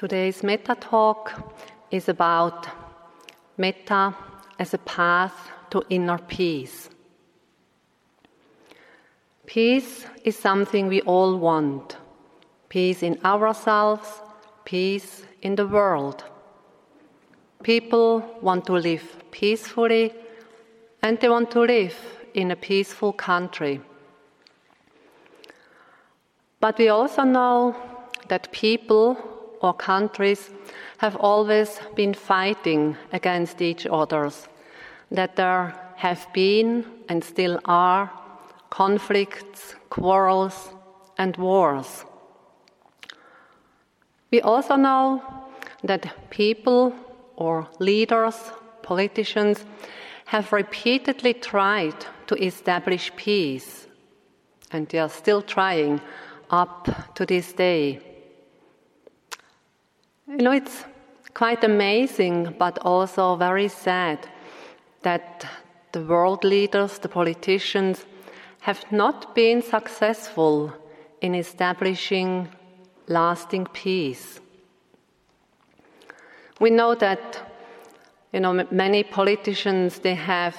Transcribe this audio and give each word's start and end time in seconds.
Today's 0.00 0.42
Metta 0.42 0.74
talk 0.76 1.30
is 1.90 2.08
about 2.08 2.66
Metta 3.58 4.16
as 4.58 4.72
a 4.72 4.78
path 4.78 5.50
to 5.68 5.82
inner 5.90 6.16
peace. 6.16 6.88
Peace 9.44 10.06
is 10.24 10.38
something 10.38 10.88
we 10.88 11.02
all 11.02 11.36
want 11.36 11.98
peace 12.70 13.02
in 13.02 13.18
ourselves, 13.26 14.22
peace 14.64 15.22
in 15.42 15.56
the 15.56 15.66
world. 15.66 16.24
People 17.62 18.24
want 18.40 18.64
to 18.68 18.72
live 18.72 19.04
peacefully 19.30 20.14
and 21.02 21.20
they 21.20 21.28
want 21.28 21.50
to 21.50 21.60
live 21.60 21.98
in 22.32 22.50
a 22.50 22.56
peaceful 22.56 23.12
country. 23.12 23.82
But 26.58 26.78
we 26.78 26.88
also 26.88 27.22
know 27.24 27.76
that 28.28 28.50
people 28.50 29.39
or 29.60 29.74
countries 29.74 30.50
have 30.98 31.16
always 31.16 31.80
been 31.94 32.14
fighting 32.14 32.96
against 33.12 33.60
each 33.60 33.86
other, 33.86 34.30
that 35.10 35.36
there 35.36 35.74
have 35.96 36.26
been 36.32 36.84
and 37.08 37.22
still 37.22 37.60
are 37.64 38.10
conflicts, 38.70 39.74
quarrels, 39.90 40.72
and 41.18 41.36
wars. 41.36 42.04
We 44.30 44.40
also 44.40 44.76
know 44.76 45.22
that 45.82 46.30
people 46.30 46.94
or 47.36 47.68
leaders, 47.78 48.36
politicians, 48.82 49.64
have 50.26 50.52
repeatedly 50.52 51.34
tried 51.34 52.06
to 52.28 52.36
establish 52.36 53.10
peace, 53.16 53.88
and 54.70 54.88
they 54.88 54.98
are 54.98 55.08
still 55.08 55.42
trying 55.42 56.00
up 56.50 57.14
to 57.16 57.26
this 57.26 57.52
day. 57.52 58.09
You 60.30 60.44
know, 60.44 60.52
it's 60.52 60.84
quite 61.34 61.64
amazing, 61.64 62.54
but 62.56 62.78
also 62.82 63.34
very 63.34 63.66
sad 63.66 64.28
that 65.02 65.44
the 65.90 66.02
world 66.04 66.44
leaders, 66.44 66.98
the 66.98 67.08
politicians, 67.08 68.06
have 68.60 68.84
not 68.92 69.34
been 69.34 69.60
successful 69.60 70.72
in 71.20 71.34
establishing 71.34 72.48
lasting 73.08 73.66
peace. 73.72 74.38
We 76.60 76.70
know 76.70 76.94
that 76.94 77.20
you 78.32 78.38
know 78.38 78.64
many 78.70 79.02
politicians 79.02 79.98
they 79.98 80.14
have 80.14 80.56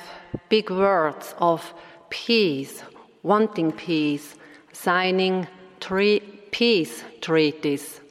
big 0.49 0.69
words 0.69 1.33
of 1.37 1.73
peace, 2.09 2.83
wanting 3.23 3.71
peace, 3.71 4.35
signing 4.73 5.47
peace 6.51 7.03
treaties. 7.21 8.01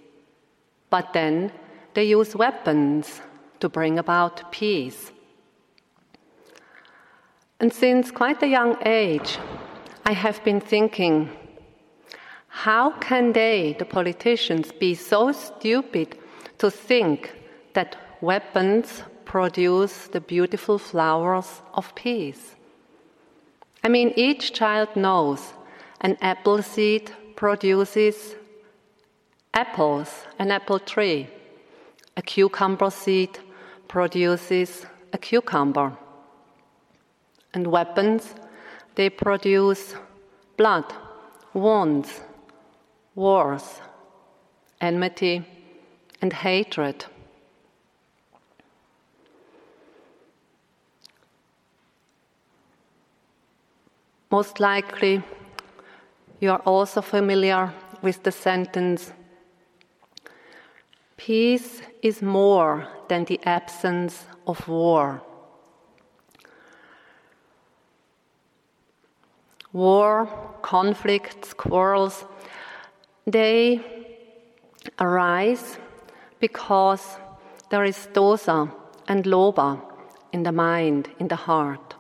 But 0.91 1.13
then 1.13 1.53
they 1.95 2.05
use 2.05 2.37
weapons 2.37 3.23
to 3.61 3.69
bring 3.69 3.99
about 3.99 4.51
peace. 4.53 5.13
And 7.61 7.73
since 7.73 8.11
quite 8.11 8.43
a 8.43 8.49
young 8.49 8.77
age, 8.85 9.39
I 10.05 10.13
have 10.13 10.43
been 10.45 10.61
thinking 10.61 11.31
how 12.49 12.91
can 12.99 13.33
they, 13.33 13.77
the 13.79 13.85
politicians, 13.85 14.73
be 14.73 14.95
so 14.95 15.31
stupid 15.33 16.19
to 16.59 16.71
think 16.71 17.33
that 17.75 17.97
weapons 18.21 19.03
produce 19.25 20.09
the 20.09 20.21
beautiful 20.21 20.79
flowers 20.79 21.63
of 21.75 21.95
peace? 21.95 22.57
I 23.85 23.89
mean, 23.89 24.13
each 24.17 24.53
child 24.53 24.97
knows 24.97 25.53
an 26.01 26.19
apple 26.21 26.63
seed 26.63 27.13
produces 27.37 28.35
apples, 29.55 30.27
an 30.39 30.51
apple 30.51 30.79
tree. 30.79 31.29
A 32.17 32.23
cucumber 32.23 32.91
seed 32.91 33.39
produces 33.89 34.87
a 35.13 35.19
cucumber. 35.19 35.97
And 37.55 37.67
weapons, 37.67 38.35
they 38.95 39.11
produce 39.11 39.95
blood, 40.57 40.85
wounds, 41.55 42.21
wars, 43.15 43.81
enmity, 44.81 45.45
and 46.23 46.33
hatred. 46.33 47.05
Most 54.31 54.61
likely, 54.61 55.23
you 56.41 56.53
are 56.53 56.63
also 56.65 57.03
familiar 57.03 57.73
with 58.01 58.23
the 58.23 58.31
sentence 58.31 59.13
Peace 61.27 61.83
is 62.01 62.23
more 62.23 62.89
than 63.09 63.27
the 63.27 63.39
absence 63.45 64.25
of 64.47 64.67
war. 64.67 65.21
War, 69.75 70.27
conflicts, 70.63 71.53
quarrels, 71.53 72.25
they 73.27 73.83
arise 74.99 75.77
because 76.41 77.19
there 77.69 77.85
is 77.85 78.09
dosa 78.15 78.73
and 79.07 79.27
lobha 79.27 79.79
in 80.33 80.43
the 80.43 80.53
mind, 80.53 81.11
in 81.19 81.29
the 81.29 81.37
heart. 81.37 81.97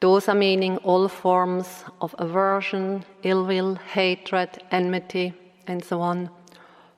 Dosa 0.00 0.34
meaning 0.34 0.78
all 0.78 1.08
forms 1.08 1.84
of 2.00 2.14
aversion, 2.18 3.04
ill 3.22 3.44
will, 3.44 3.74
hatred, 3.74 4.48
enmity, 4.70 5.34
and 5.66 5.84
so 5.84 6.00
on. 6.00 6.30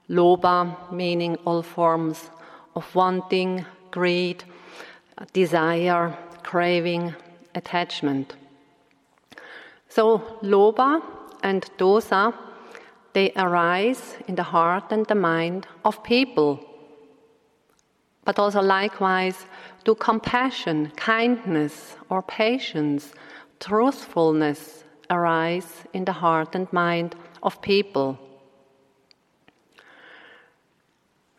Lobha 0.08 0.92
meaning 0.92 1.36
all 1.44 1.62
forms 1.62 2.30
of 2.74 2.94
wanting, 2.94 3.64
greed, 3.90 4.44
desire, 5.32 6.16
craving, 6.42 7.14
attachment. 7.54 8.34
So, 9.88 10.38
lobha 10.42 11.02
and 11.42 11.62
dosa 11.78 12.34
they 13.12 13.30
arise 13.36 14.16
in 14.26 14.34
the 14.34 14.42
heart 14.42 14.90
and 14.90 15.06
the 15.06 15.14
mind 15.14 15.68
of 15.84 16.02
people. 16.02 16.60
But 18.24 18.38
also, 18.38 18.60
likewise, 18.60 19.46
do 19.84 19.94
compassion, 19.94 20.90
kindness, 20.96 21.96
or 22.10 22.22
patience, 22.22 23.12
truthfulness 23.60 24.82
arise 25.10 25.84
in 25.92 26.04
the 26.04 26.12
heart 26.12 26.54
and 26.54 26.70
mind 26.72 27.14
of 27.42 27.62
people. 27.62 28.18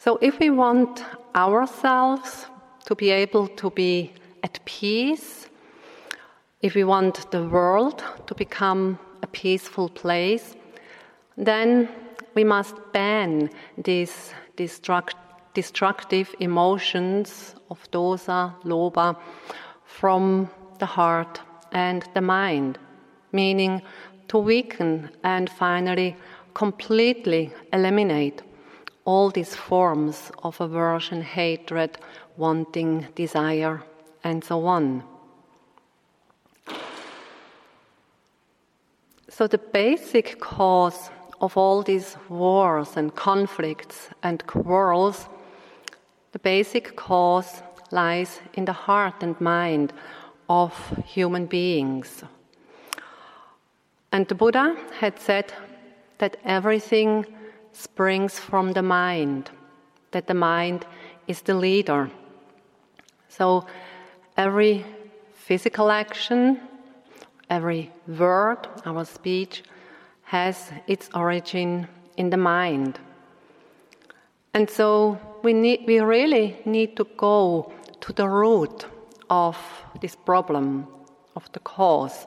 So, 0.06 0.20
if 0.22 0.38
we 0.38 0.52
want 0.52 1.04
ourselves 1.34 2.46
to 2.86 2.94
be 2.94 3.10
able 3.10 3.48
to 3.48 3.72
be 3.72 4.14
at 4.44 4.60
peace, 4.64 5.48
if 6.62 6.76
we 6.76 6.84
want 6.84 7.32
the 7.32 7.42
world 7.42 8.04
to 8.28 8.36
become 8.36 9.00
a 9.24 9.28
peaceful 9.28 9.90
place, 9.90 10.56
then 11.38 11.90
we 12.36 12.44
must 12.44 12.76
ban 12.94 13.50
these 13.84 14.32
destruct, 14.56 15.16
destructive 15.56 16.36
emotions 16.40 17.56
of 17.72 17.80
dosa, 17.90 18.54
lobha, 18.64 19.18
from 19.86 20.52
the 20.78 20.86
heart 20.86 21.42
and 21.72 22.08
the 22.14 22.22
mind, 22.22 22.78
meaning 23.32 23.82
to 24.28 24.38
weaken 24.38 25.10
and 25.24 25.50
finally 25.50 26.16
completely 26.54 27.52
eliminate 27.74 28.44
all 29.06 29.30
these 29.30 29.56
forms 29.56 30.32
of 30.44 30.60
aversion, 30.60 31.22
hatred, 31.22 31.98
wanting, 32.38 33.08
desire, 33.16 33.84
and 34.24 34.44
so 34.44 34.66
on. 34.66 35.04
So, 39.30 39.48
the 39.48 39.58
basic 39.58 40.40
cause 40.40 41.10
of 41.42 41.58
all 41.58 41.84
these 41.84 42.18
wars 42.30 42.98
and 42.98 43.14
conflicts 43.16 44.10
and 44.24 44.46
quarrels, 44.48 45.28
the 46.32 46.40
basic 46.40 46.96
cause 46.96 47.62
lies 47.92 48.40
in 48.54 48.66
the 48.66 48.74
heart 48.74 49.22
and 49.22 49.40
mind 49.40 49.94
of 50.50 50.74
human 51.06 51.46
beings. 51.46 52.24
And 54.12 54.28
the 54.28 54.36
Buddha 54.36 54.76
had 55.00 55.20
said 55.20 55.54
that 56.20 56.38
everything 56.46 57.26
springs 57.76 58.40
from 58.40 58.74
the 58.74 58.82
mind, 58.82 59.52
that 60.12 60.28
the 60.28 60.34
mind 60.34 60.86
is 61.28 61.42
the 61.42 61.54
leader. 61.54 62.10
So 63.28 63.66
every 64.38 64.86
physical 65.34 65.92
action, 65.92 66.60
every 67.50 67.92
word, 68.08 68.68
our 68.86 69.06
speech, 69.06 69.64
has 70.24 70.72
its 70.88 71.10
origin 71.14 71.88
in 72.18 72.30
the 72.30 72.38
mind. 72.38 73.00
And 74.54 74.70
so 74.70 75.20
we, 75.44 75.54
need, 75.54 75.84
we 75.86 76.00
really 76.00 76.58
need 76.66 76.96
to 76.96 77.04
go 77.18 77.74
to 78.00 78.14
the 78.14 78.28
root 78.28 78.86
of 79.30 79.58
this 80.02 80.16
problem, 80.16 80.88
of 81.36 81.52
the 81.52 81.60
cause. 81.60 82.26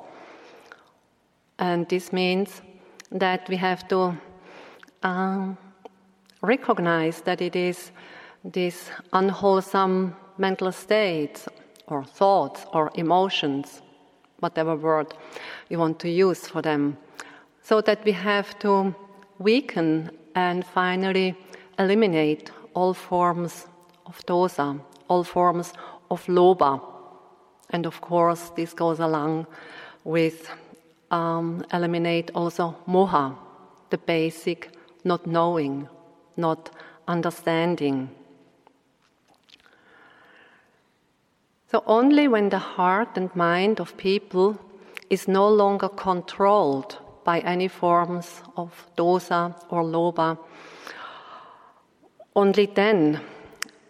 And 1.58 1.88
this 1.88 2.12
means 2.12 2.60
that 3.10 3.48
we 3.48 3.56
have 3.56 3.88
to 3.88 4.14
um, 5.02 5.56
recognize 6.42 7.20
that 7.22 7.40
it 7.40 7.56
is 7.56 7.90
these 8.44 8.90
unwholesome 9.12 10.14
mental 10.38 10.72
states 10.72 11.48
or 11.86 12.04
thoughts 12.04 12.66
or 12.72 12.90
emotions, 12.94 13.82
whatever 14.40 14.76
word 14.76 15.14
you 15.68 15.78
want 15.78 15.98
to 16.00 16.08
use 16.08 16.46
for 16.46 16.62
them, 16.62 16.96
so 17.62 17.80
that 17.80 18.04
we 18.04 18.12
have 18.12 18.58
to 18.58 18.94
weaken 19.38 20.10
and 20.34 20.64
finally 20.64 21.36
eliminate 21.78 22.50
all 22.74 22.94
forms 22.94 23.66
of 24.06 24.24
dosa, 24.26 24.80
all 25.08 25.24
forms 25.24 25.72
of 26.10 26.24
lobha. 26.26 26.80
And 27.70 27.86
of 27.86 28.00
course, 28.00 28.50
this 28.56 28.72
goes 28.72 29.00
along 29.00 29.46
with 30.04 30.48
um, 31.10 31.64
eliminate 31.72 32.30
also 32.34 32.76
moha, 32.86 33.36
the 33.90 33.98
basic 33.98 34.77
not 35.04 35.26
knowing, 35.26 35.88
not 36.36 36.70
understanding. 37.06 38.10
So, 41.70 41.82
only 41.86 42.28
when 42.28 42.48
the 42.48 42.58
heart 42.58 43.16
and 43.16 43.34
mind 43.36 43.80
of 43.80 43.96
people 43.96 44.58
is 45.10 45.28
no 45.28 45.48
longer 45.48 45.88
controlled 45.88 46.98
by 47.24 47.40
any 47.40 47.68
forms 47.68 48.42
of 48.56 48.86
dosa 48.96 49.54
or 49.68 49.82
lobha, 49.82 50.38
only 52.34 52.66
then 52.66 53.20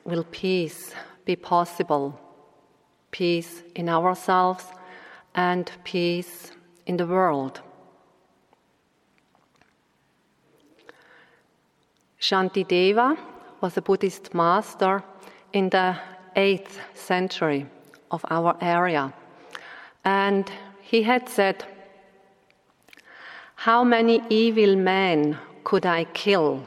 will 0.05 0.25
peace 0.25 0.95
be 1.25 1.37
possible. 1.37 2.19
Peace 3.11 3.63
in 3.75 3.89
ourselves 3.89 4.65
and 5.35 5.71
peace 5.85 6.51
in 6.87 6.97
the 6.97 7.07
world. 7.07 7.61
Shantideva 12.21 13.17
was 13.61 13.77
a 13.77 13.83
Buddhist 13.83 14.35
master 14.35 15.03
in 15.53 15.71
the 15.71 15.97
8th 16.37 16.79
century 16.95 17.67
of 18.11 18.25
our 18.31 18.57
area. 18.61 19.13
And 20.05 20.51
he 20.81 21.03
had 21.03 21.29
said, 21.29 21.65
How 23.55 23.85
many 23.85 24.23
evil 24.29 24.77
men 24.77 25.39
could 25.65 25.87
I 25.87 26.05
kill? 26.05 26.67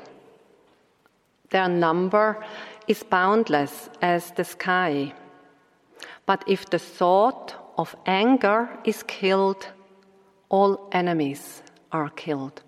Their 1.50 1.68
number 1.68 2.44
is 2.88 3.04
boundless 3.04 3.90
as 4.02 4.32
the 4.32 4.44
sky. 4.44 5.14
But 6.26 6.44
if 6.48 6.70
the 6.70 6.80
thought 6.80 7.56
of 7.78 7.96
anger 8.06 8.70
is 8.86 9.04
killed, 9.04 9.68
all 10.50 10.88
enemies 10.92 11.62
are 11.92 12.10
killed. 12.10 12.62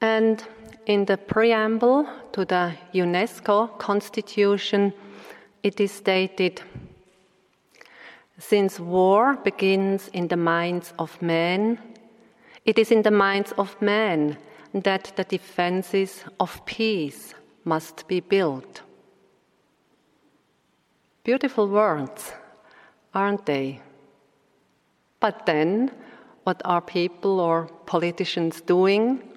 And 0.00 0.42
in 0.86 1.04
the 1.04 1.16
preamble 1.16 2.08
to 2.32 2.44
the 2.44 2.74
UNESCO 2.94 3.78
Constitution, 3.78 4.92
it 5.62 5.80
is 5.80 5.92
stated 5.92 6.62
Since 8.38 8.80
war 8.80 9.36
begins 9.36 10.08
in 10.08 10.28
the 10.28 10.36
minds 10.36 10.94
of 10.98 11.20
men, 11.20 11.78
it 12.64 12.78
is 12.78 12.90
in 12.90 13.02
the 13.02 13.10
minds 13.10 13.52
of 13.58 13.80
men 13.82 14.38
that 14.72 15.12
the 15.16 15.24
defenses 15.24 16.24
of 16.38 16.64
peace 16.64 17.34
must 17.64 18.08
be 18.08 18.20
built. 18.20 18.82
Beautiful 21.24 21.68
words, 21.68 22.32
aren't 23.14 23.44
they? 23.44 23.80
But 25.20 25.44
then, 25.44 25.90
what 26.44 26.62
are 26.64 26.80
people 26.80 27.40
or 27.40 27.66
politicians 27.84 28.62
doing? 28.62 29.29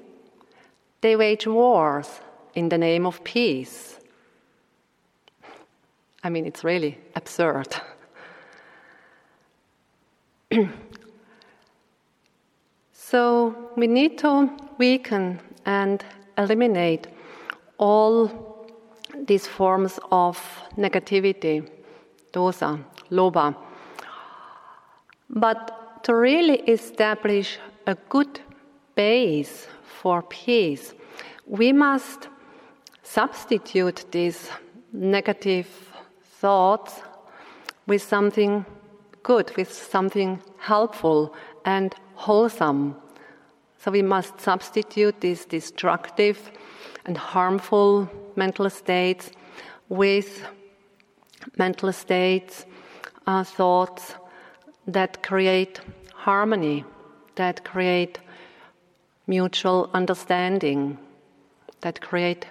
They 1.04 1.16
wage 1.18 1.46
wars 1.48 2.22
in 2.56 2.70
the 2.70 2.78
name 2.78 3.06
of 3.06 3.22
peace. 3.26 4.00
I 6.24 6.30
mean, 6.30 6.46
it's 6.46 6.64
really 6.64 6.98
absurd. 7.14 7.68
so 12.94 13.54
we 13.76 13.88
need 13.88 14.18
to 14.20 14.50
weaken 14.78 15.42
and 15.66 16.06
eliminate 16.38 17.08
all 17.78 18.32
these 19.28 19.46
forms 19.46 20.00
of 20.10 20.40
negativity, 20.78 21.70
dosa, 22.32 22.80
lobha. 23.12 23.54
But 25.30 26.04
to 26.04 26.16
really 26.16 26.60
establish 26.62 27.60
a 27.88 27.96
good 28.08 28.40
base 28.96 29.68
for 29.84 30.22
peace, 30.24 30.94
we 31.46 31.72
must 31.74 32.28
substitute 33.04 34.06
these 34.12 34.50
negative 34.92 35.68
thoughts 36.40 37.02
with 37.88 38.02
something 38.02 38.66
good, 39.24 39.56
with 39.58 39.72
something 39.72 40.42
helpful 40.58 41.34
and 41.66 41.96
wholesome. 42.16 42.96
So 43.78 43.92
we 43.92 44.02
must 44.02 44.40
substitute 44.40 45.20
these 45.22 45.46
destructive 45.46 46.52
and 47.06 47.18
harmful 47.18 48.10
mental 48.36 48.70
states 48.70 49.32
with 49.90 50.46
mental 51.58 51.92
states, 51.92 52.66
uh, 53.28 53.44
thoughts 53.44 54.16
that 54.88 55.22
create 55.24 55.82
harmony, 56.14 56.86
that 57.36 57.64
create 57.64 58.20
mutual 59.28 59.90
understanding 59.94 60.98
that 61.82 62.02
create 62.02 62.46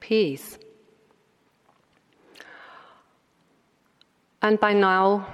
peace. 0.00 0.58
And 4.42 4.60
by 4.60 4.72
now, 4.72 5.26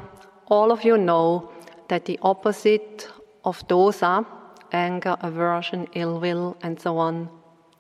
all 0.46 0.73
of 0.73 0.85
you 0.85 0.96
know 0.96 1.50
that 1.88 2.05
the 2.05 2.19
opposite 2.23 3.08
of 3.44 3.67
dosa, 3.69 4.26
anger, 4.73 5.17
aversion, 5.20 5.87
ill 5.94 6.20
will, 6.20 6.56
and 6.62 6.81
so 6.81 6.99
on, 6.99 7.29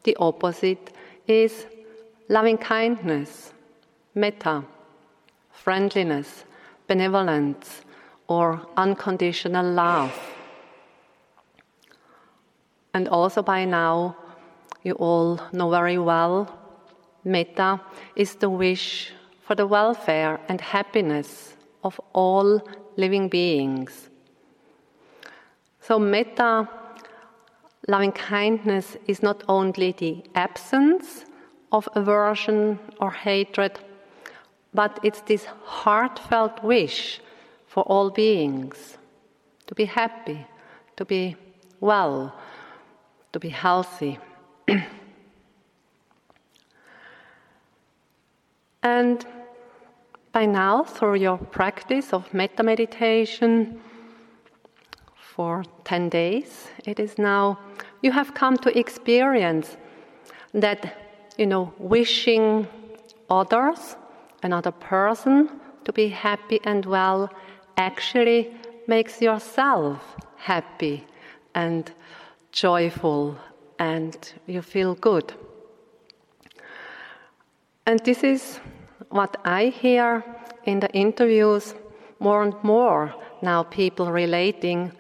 the 0.04 0.16
opposite 0.16 0.92
is 1.26 1.66
loving 2.28 2.58
kindness, 2.58 3.52
metta, 4.14 4.64
friendliness, 5.50 6.44
benevolence, 6.86 7.80
or 8.28 8.60
unconditional 8.76 9.66
love. 9.66 10.33
And 12.94 13.08
also 13.08 13.42
by 13.42 13.64
now, 13.64 14.16
you 14.84 14.92
all 14.92 15.40
know 15.52 15.68
very 15.70 15.98
well, 15.98 16.48
metta 17.24 17.80
is 18.16 18.36
the 18.36 18.48
wish 18.48 19.12
for 19.42 19.54
the 19.54 19.66
welfare 19.66 20.40
and 20.48 20.60
happiness 20.60 21.56
of 21.82 22.00
all 22.12 22.62
living 22.96 23.28
beings. 23.28 24.08
So, 25.80 25.98
metta, 25.98 26.68
loving 27.88 28.12
kindness, 28.12 28.96
is 29.06 29.22
not 29.22 29.42
only 29.48 29.92
the 29.92 30.22
absence 30.34 31.26
of 31.72 31.88
aversion 31.94 32.78
or 33.00 33.10
hatred, 33.10 33.78
but 34.72 34.98
it's 35.02 35.20
this 35.22 35.46
heartfelt 35.64 36.62
wish 36.62 37.20
for 37.66 37.82
all 37.84 38.10
beings 38.10 38.96
to 39.66 39.74
be 39.74 39.84
happy, 39.84 40.46
to 40.96 41.04
be 41.04 41.36
well, 41.80 42.34
to 43.34 43.40
be 43.40 43.48
healthy. 43.48 44.18
and 48.82 49.26
by 50.30 50.46
now, 50.46 50.84
through 50.84 51.16
your 51.16 51.38
practice 51.38 52.12
of 52.12 52.32
metta 52.32 52.62
meditation 52.62 53.80
for 55.16 55.64
10 55.82 56.10
days, 56.10 56.68
it 56.86 57.00
is 57.00 57.18
now, 57.18 57.58
you 58.02 58.12
have 58.12 58.34
come 58.34 58.56
to 58.58 58.78
experience 58.78 59.76
that, 60.52 60.96
you 61.36 61.46
know, 61.46 61.74
wishing 61.78 62.68
others, 63.28 63.96
another 64.44 64.70
person, 64.70 65.50
to 65.84 65.92
be 65.92 66.06
happy 66.06 66.60
and 66.62 66.86
well 66.86 67.28
actually 67.76 68.54
makes 68.86 69.20
yourself 69.20 69.98
happy 70.36 71.04
and 71.56 71.90
joyful 72.54 73.36
and 73.78 74.16
you 74.46 74.62
feel 74.62 74.94
good. 74.94 75.34
And 77.84 78.00
this 78.04 78.22
is 78.22 78.60
what 79.10 79.36
I 79.44 79.66
hear 79.66 80.24
in 80.64 80.80
the 80.80 80.90
interviews 80.92 81.74
more 82.20 82.42
and 82.42 82.54
more 82.62 83.14
now 83.42 83.62
people 83.62 84.10
relating 84.10 84.90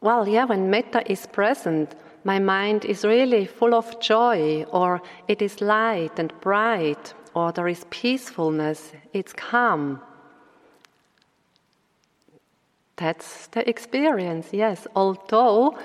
well 0.00 0.26
yeah 0.26 0.44
when 0.44 0.70
metta 0.70 1.02
is 1.10 1.26
present 1.26 1.94
my 2.24 2.38
mind 2.38 2.84
is 2.84 3.04
really 3.04 3.44
full 3.44 3.74
of 3.74 4.00
joy 4.00 4.64
or 4.72 5.02
it 5.26 5.42
is 5.42 5.60
light 5.60 6.18
and 6.18 6.32
bright 6.40 7.12
or 7.34 7.52
there 7.52 7.68
is 7.68 7.84
peacefulness 7.90 8.92
it's 9.12 9.32
calm 9.32 10.00
that's 12.96 13.48
the 13.48 13.68
experience 13.68 14.48
yes 14.52 14.86
although 14.96 15.76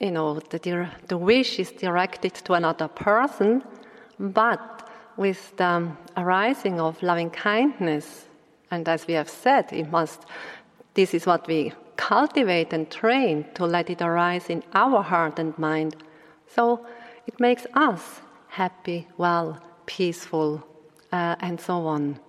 you 0.00 0.10
know, 0.10 0.40
the, 0.50 0.88
the 1.08 1.16
wish 1.16 1.58
is 1.58 1.72
directed 1.72 2.34
to 2.34 2.52
another 2.52 2.88
person, 2.88 3.62
but 4.18 4.90
with 5.16 5.56
the 5.56 5.90
arising 6.16 6.80
of 6.80 7.02
loving 7.02 7.30
kindness, 7.30 8.26
and 8.70 8.88
as 8.88 9.06
we 9.06 9.14
have 9.14 9.30
said, 9.30 9.72
it 9.72 9.90
must, 9.90 10.26
this 10.94 11.14
is 11.14 11.26
what 11.26 11.46
we 11.46 11.72
cultivate 11.96 12.72
and 12.72 12.90
train 12.90 13.46
to 13.54 13.64
let 13.64 13.88
it 13.88 14.02
arise 14.02 14.50
in 14.50 14.62
our 14.74 15.02
heart 15.02 15.38
and 15.38 15.56
mind. 15.58 15.96
So 16.46 16.84
it 17.26 17.40
makes 17.40 17.66
us 17.74 18.20
happy, 18.48 19.08
well, 19.16 19.62
peaceful, 19.86 20.62
uh, 21.12 21.36
and 21.40 21.58
so 21.60 21.86
on. 21.86 22.20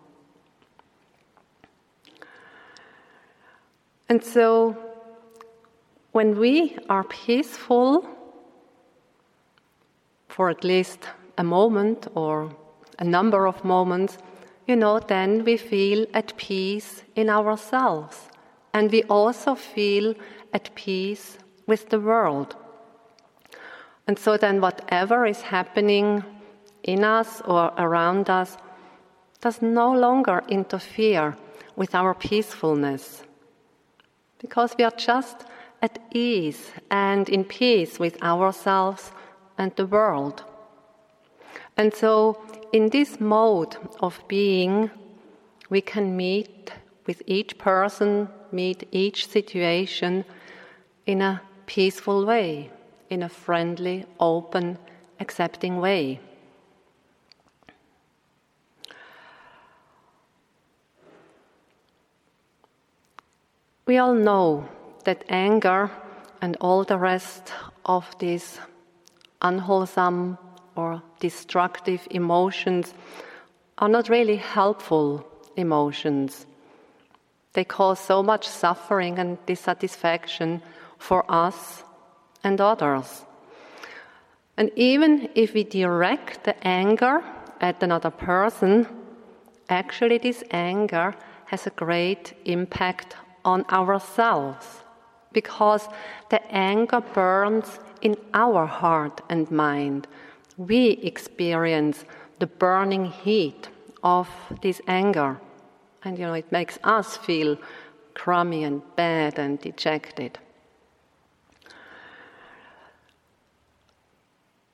And 4.09 4.23
so 4.23 4.86
when 6.17 6.39
we 6.39 6.75
are 6.89 7.03
peaceful 7.03 8.03
for 10.27 10.49
at 10.49 10.63
least 10.63 11.07
a 11.37 11.43
moment 11.43 12.07
or 12.15 12.49
a 12.97 13.03
number 13.03 13.45
of 13.45 13.63
moments, 13.63 14.17
you 14.65 14.75
know, 14.75 14.97
then 14.97 15.43
we 15.45 15.55
feel 15.55 16.07
at 16.15 16.35
peace 16.35 17.03
in 17.15 17.29
ourselves. 17.29 18.29
And 18.73 18.91
we 18.91 19.03
also 19.03 19.53
feel 19.53 20.15
at 20.53 20.73
peace 20.73 21.37
with 21.67 21.89
the 21.89 21.99
world. 21.99 22.55
And 24.07 24.17
so 24.17 24.37
then, 24.37 24.59
whatever 24.59 25.27
is 25.27 25.41
happening 25.41 26.23
in 26.81 27.03
us 27.03 27.41
or 27.45 27.71
around 27.77 28.27
us 28.27 28.57
does 29.39 29.61
no 29.61 29.93
longer 29.93 30.43
interfere 30.49 31.37
with 31.75 31.93
our 31.93 32.15
peacefulness. 32.15 33.21
Because 34.39 34.73
we 34.79 34.83
are 34.83 34.97
just 34.97 35.45
at 35.81 35.99
ease 36.11 36.71
and 36.89 37.29
in 37.29 37.43
peace 37.43 37.99
with 37.99 38.21
ourselves 38.23 39.11
and 39.57 39.75
the 39.75 39.85
world. 39.85 40.43
And 41.75 41.93
so, 41.93 42.41
in 42.73 42.89
this 42.89 43.19
mode 43.19 43.77
of 43.99 44.19
being, 44.27 44.89
we 45.69 45.81
can 45.81 46.17
meet 46.17 46.71
with 47.05 47.21
each 47.27 47.57
person, 47.57 48.29
meet 48.51 48.87
each 48.91 49.27
situation 49.27 50.25
in 51.05 51.21
a 51.21 51.41
peaceful 51.65 52.25
way, 52.25 52.71
in 53.09 53.23
a 53.23 53.29
friendly, 53.29 54.05
open, 54.19 54.77
accepting 55.19 55.79
way. 55.79 56.19
We 63.85 63.97
all 63.97 64.13
know 64.13 64.67
that 65.07 65.23
anger 65.29 65.89
and 66.41 66.57
all 66.59 66.83
the 66.83 66.97
rest 66.97 67.53
of 67.85 68.05
these 68.19 68.59
unwholesome 69.41 70.37
or 70.75 71.01
destructive 71.21 72.05
emotions 72.11 72.93
are 73.77 73.87
not 73.87 74.09
really 74.09 74.35
helpful 74.35 75.25
emotions. 75.55 76.45
They 77.53 77.63
cause 77.63 78.01
so 78.01 78.21
much 78.21 78.45
suffering 78.49 79.17
and 79.17 79.37
dissatisfaction 79.45 80.61
for 80.97 81.23
us 81.29 81.83
and 82.43 82.59
others. 82.59 83.23
And 84.57 84.71
even 84.75 85.29
if 85.35 85.53
we 85.53 85.63
direct 85.63 86.43
the 86.43 86.67
anger 86.67 87.23
at 87.61 87.81
another 87.81 88.11
person, 88.11 88.85
actually, 89.69 90.17
this 90.17 90.43
anger 90.51 91.15
has 91.45 91.65
a 91.65 91.69
great 91.71 92.33
impact 92.43 93.15
on 93.45 93.63
ourselves 93.69 94.83
because 95.33 95.87
the 96.29 96.41
anger 96.51 97.01
burns 97.01 97.79
in 98.01 98.17
our 98.33 98.65
heart 98.65 99.21
and 99.29 99.49
mind. 99.51 100.07
We 100.57 100.91
experience 101.03 102.05
the 102.39 102.47
burning 102.47 103.05
heat 103.05 103.69
of 104.03 104.29
this 104.61 104.81
anger. 104.87 105.39
And 106.03 106.17
you 106.17 106.25
know, 106.25 106.33
it 106.33 106.51
makes 106.51 106.79
us 106.83 107.17
feel 107.17 107.57
crummy 108.13 108.63
and 108.63 108.81
bad 108.95 109.37
and 109.37 109.59
dejected. 109.59 110.39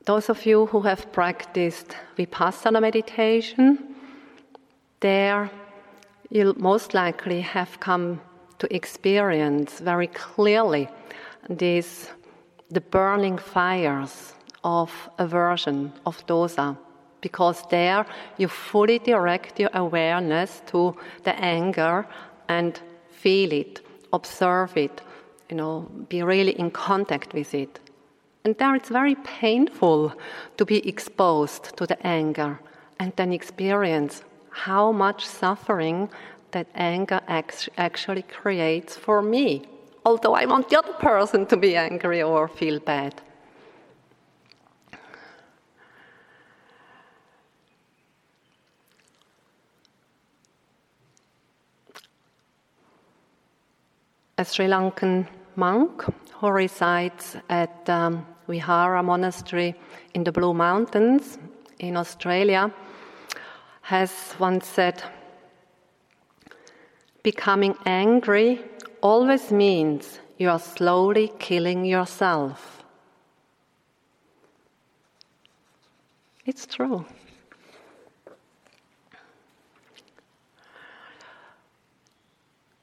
Those 0.05 0.29
of 0.29 0.45
you 0.45 0.65
who 0.65 0.81
have 0.81 1.11
practiced 1.13 1.95
Vipassana 2.17 2.81
meditation, 2.81 3.95
there 4.99 5.49
you'll 6.29 6.59
most 6.59 6.93
likely 6.93 7.41
have 7.41 7.79
come 7.79 8.19
to 8.59 8.75
experience 8.75 9.79
very 9.79 10.07
clearly 10.07 10.87
these 11.49 12.09
the 12.69 12.81
burning 12.81 13.37
fires 13.37 14.33
of 14.63 14.91
aversion, 15.19 15.91
of 16.05 16.25
dosa, 16.25 16.75
because 17.21 17.63
there 17.69 18.05
you 18.37 18.47
fully 18.47 18.99
direct 18.99 19.59
your 19.59 19.69
awareness 19.73 20.61
to 20.65 20.95
the 21.23 21.35
anger 21.39 22.05
and 22.49 22.79
feel 23.09 23.51
it, 23.51 23.81
observe 24.11 24.75
it, 24.75 25.01
you 25.49 25.55
know, 25.55 25.87
be 26.09 26.23
really 26.23 26.57
in 26.59 26.71
contact 26.71 27.33
with 27.33 27.53
it. 27.53 27.79
And 28.43 28.57
there 28.57 28.75
it's 28.75 28.89
very 28.89 29.15
painful 29.15 30.13
to 30.57 30.65
be 30.65 30.87
exposed 30.87 31.77
to 31.77 31.85
the 31.85 31.97
anger 32.05 32.59
and 32.99 33.13
then 33.15 33.31
experience 33.31 34.23
how 34.49 34.91
much 34.91 35.25
suffering 35.25 36.09
that 36.53 36.67
anger 36.75 37.19
actually 37.77 38.23
creates 38.23 38.95
for 38.95 39.21
me, 39.21 39.63
although 40.05 40.33
I 40.33 40.45
want 40.45 40.69
the 40.69 40.79
other 40.79 40.93
person 40.93 41.45
to 41.47 41.57
be 41.57 41.75
angry 41.75 42.23
or 42.23 42.47
feel 42.47 42.79
bad. 42.79 43.21
A 54.37 54.45
Sri 54.45 54.65
Lankan 54.65 55.27
monk 55.55 56.03
who 56.39 56.49
resides 56.49 57.37
at 57.49 57.87
um, 57.89 58.25
Vihara 58.47 59.03
Monastery 59.03 59.75
in 60.15 60.23
the 60.23 60.31
Blue 60.31 60.53
Mountains 60.53 61.37
in 61.79 61.95
Australia 61.95 62.73
has 63.81 64.33
once 64.39 64.67
said, 64.67 65.03
Becoming 67.23 67.75
angry 67.85 68.61
always 69.01 69.49
means 69.49 70.19
you 70.37 70.49
are 70.49 70.59
slowly 70.59 71.31
killing 71.39 71.85
yourself. 71.85 72.83
It's 76.45 76.65
true. 76.65 77.05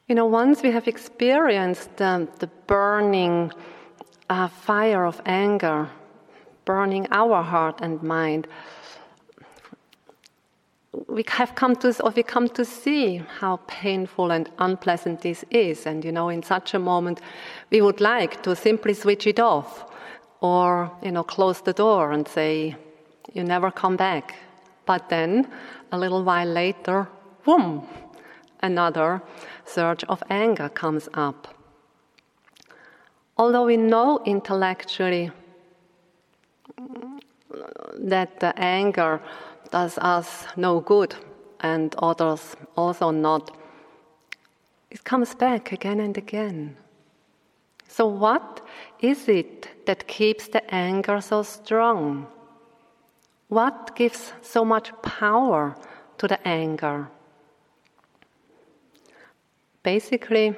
You 0.09 0.15
know, 0.15 0.27
once 0.27 0.63
we 0.63 0.73
have 0.73 0.89
experienced 0.89 2.01
um, 2.03 2.29
the 2.39 2.49
burning 2.67 3.53
uh, 4.31 4.49
fire 4.49 5.05
of 5.05 5.21
anger, 5.27 5.89
burning 6.65 7.07
our 7.11 7.43
heart 7.43 7.81
and 7.83 8.03
mind, 8.03 8.49
we 11.09 11.25
have 11.29 11.55
come 11.55 11.77
to, 11.77 11.95
or 12.03 12.11
we 12.11 12.23
come 12.23 12.49
to 12.49 12.65
see 12.65 13.23
how 13.41 13.61
painful 13.67 14.31
and 14.33 14.51
unpleasant 14.59 15.21
this 15.21 15.45
is. 15.51 15.87
And 15.87 16.05
you 16.05 16.13
know, 16.13 16.29
in 16.29 16.43
such 16.43 16.75
a 16.75 16.79
moment, 16.79 17.21
we 17.71 17.81
would 17.81 18.01
like 18.01 18.43
to 18.43 18.57
simply 18.57 18.95
switch 18.95 19.27
it 19.27 19.39
off, 19.39 19.85
or 20.41 20.91
you 21.03 21.13
know, 21.13 21.23
close 21.23 21.61
the 21.61 21.73
door 21.73 22.13
and 22.13 22.27
say, 22.27 22.77
"You 23.33 23.45
never 23.45 23.71
come 23.71 23.97
back." 23.97 24.35
But 24.87 25.09
then, 25.09 25.47
a 25.93 25.99
little 25.99 26.25
while 26.25 26.49
later, 26.49 27.09
boom, 27.45 27.87
another 28.63 29.23
surge 29.65 30.05
of 30.09 30.23
anger 30.29 30.69
comes 30.69 31.09
up. 31.15 31.55
Although 33.37 33.67
we 33.67 33.77
know 33.77 34.21
intellectually 34.25 35.31
that 37.95 38.41
the 38.41 38.53
anger 38.59 39.21
does 39.71 39.99
us 39.99 40.47
no 40.57 40.81
good 40.81 41.15
and 41.61 41.95
others 41.99 42.57
also 42.77 43.11
not, 43.11 43.57
it 44.91 45.05
comes 45.05 45.35
back 45.35 45.73
again 45.73 46.01
and 46.01 46.17
again. 46.17 46.77
So, 47.89 48.07
what 48.07 48.61
is 49.01 49.29
it 49.29 49.69
that 49.87 50.07
keeps 50.07 50.49
the 50.49 50.63
anger 50.73 51.21
so 51.21 51.43
strong? 51.43 52.27
What 53.49 53.97
gives 53.97 54.33
so 54.43 54.65
much 54.65 54.93
power 55.03 55.77
to 56.19 56.29
the 56.29 56.39
anger? 56.47 57.09
Basically, 59.83 60.57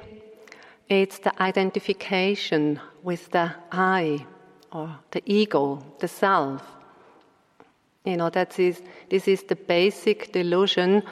it's 0.89 1.19
the 1.19 1.33
identification 1.41 2.79
with 3.01 3.31
the 3.31 3.51
I 3.71 4.25
or 4.71 4.99
the 5.11 5.23
ego, 5.25 5.83
the 5.99 6.07
self. 6.07 6.61
You 8.05 8.17
know, 8.17 8.29
that 8.29 8.59
is, 8.59 8.81
this 9.09 9.27
is 9.27 9.43
the 9.43 9.55
basic 9.55 10.33
delusion 10.33 11.03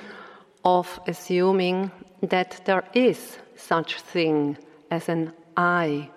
of 0.65 0.99
assuming 1.07 1.91
that 2.21 2.61
there 2.65 2.83
is 2.93 3.37
such 3.55 4.01
thing 4.01 4.57
as 4.89 5.07
an 5.07 5.31
I, 5.55 6.09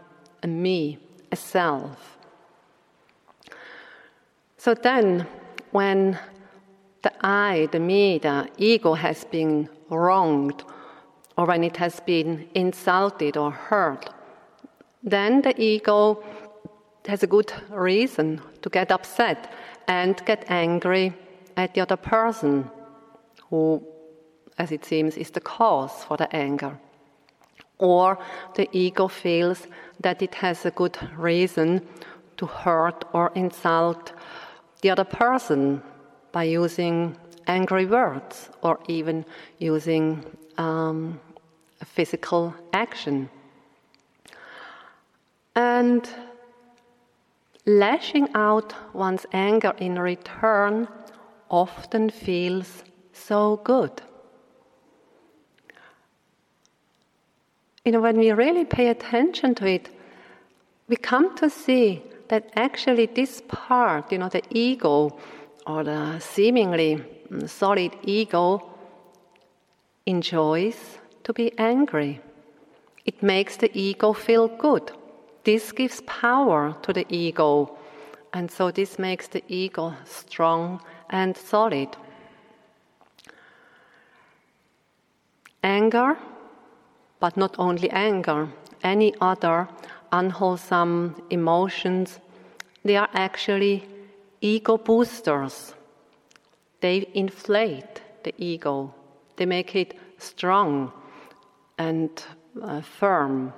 a 0.43 0.49
me, 0.49 0.99
a 1.31 1.37
self. 1.37 2.19
So 4.57 4.75
then, 4.75 5.27
when 5.71 6.19
the 7.03 7.13
I, 7.25 7.69
the 7.71 7.79
me, 7.79 8.19
the 8.19 8.49
ego 8.59 8.95
has 8.95 9.25
been 9.25 9.69
wronged, 9.91 10.65
or 11.37 11.47
when 11.47 11.63
it 11.63 11.77
has 11.77 12.01
been 12.01 12.49
insulted 12.55 13.37
or 13.37 13.51
hurt, 13.51 14.09
then 15.03 15.43
the 15.43 15.55
ego 15.61 16.25
has 17.07 17.23
a 17.23 17.27
good 17.27 17.53
reason 17.71 18.41
to 18.63 18.71
get 18.71 18.91
upset 18.91 19.53
and 19.89 20.25
get 20.25 20.45
angry 20.49 21.13
at 21.57 21.75
the 21.75 21.81
other 21.81 21.97
person 21.97 22.71
who, 23.51 23.83
as 24.59 24.73
it 24.73 24.85
seems, 24.85 25.17
is 25.17 25.31
the 25.31 25.41
cause 25.41 26.05
for 26.05 26.17
the 26.17 26.35
anger. 26.35 26.79
Or 27.79 28.19
the 28.55 28.69
ego 28.73 29.09
feels 29.09 29.67
that 30.01 30.23
it 30.23 30.35
has 30.37 30.65
a 30.65 30.71
good 30.71 30.97
reason 31.17 31.87
to 32.37 32.47
hurt 32.47 33.05
or 33.13 33.33
insult 33.35 34.13
the 34.83 34.91
other 34.91 35.05
person 35.05 35.83
by 36.33 36.45
using 36.45 37.17
angry 37.47 37.87
words 37.87 38.51
or 38.63 38.79
even 38.89 39.25
using 39.59 40.25
um, 40.59 41.21
physical 41.85 42.55
action. 42.73 43.29
And 45.55 46.09
lashing 47.67 48.29
out 48.35 48.75
one's 48.95 49.27
anger 49.33 49.75
in 49.79 49.99
return 49.99 50.89
often 51.51 52.11
feels 52.11 52.85
so 53.13 53.61
good. 53.65 54.03
You 57.85 57.93
know, 57.93 58.01
when 58.01 58.19
we 58.19 58.33
really 58.33 58.65
pay 58.65 58.89
attention 58.89 59.55
to 59.57 59.67
it, 59.67 59.91
we 60.89 60.97
come 60.97 61.37
to 61.37 61.51
see 61.51 62.03
that 62.29 62.51
actually 62.57 63.07
this 63.07 63.43
part, 63.49 64.11
you 64.11 64.19
know, 64.19 64.29
the 64.29 64.43
ego 64.51 65.19
or 65.67 65.85
the 65.85 66.19
seemingly 66.19 66.97
mm, 67.31 67.49
solid 67.49 67.93
ego, 68.03 68.71
enjoys 70.07 70.99
to 71.25 71.33
be 71.33 71.57
angry. 71.59 72.21
It 73.05 73.23
makes 73.23 73.57
the 73.57 73.71
ego 73.79 74.13
feel 74.13 74.49
good. 74.49 74.91
This 75.45 75.73
gives 75.73 76.01
power 76.07 76.75
to 76.83 76.93
the 76.93 77.07
ego, 77.09 77.77
and 78.33 78.51
so 78.51 78.71
this 78.71 78.99
makes 78.99 79.29
the 79.29 79.45
ego 79.47 79.95
strong 80.05 80.81
and 81.11 81.37
solid. 81.37 81.97
Anger, 85.63 86.17
but 87.21 87.37
not 87.37 87.55
only 87.59 87.91
anger, 87.91 88.49
any 88.83 89.15
other 89.21 89.69
unwholesome 90.13 91.23
emotions, 91.31 92.21
they 92.85 92.97
are 92.97 93.09
actually 93.13 93.87
ego 94.41 94.79
boosters. 94.79 95.75
They 96.81 97.07
inflate 97.15 98.03
the 98.23 98.35
ego, 98.39 98.95
they 99.37 99.47
make 99.47 99.77
it 99.77 99.95
strong 100.19 100.93
and 101.79 102.11
uh, 102.63 102.81
firm. 102.81 103.53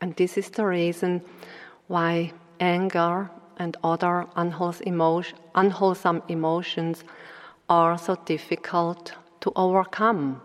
And 0.00 0.16
this 0.16 0.38
is 0.38 0.50
the 0.50 0.64
reason 0.64 1.22
why 1.86 2.32
anger 2.58 3.30
and 3.58 3.76
other 3.84 4.26
unwholesome, 4.36 6.22
emotions 6.28 7.04
are 7.68 7.98
so 7.98 8.16
difficult 8.24 9.12
to 9.40 9.52
overcome. 9.54 10.40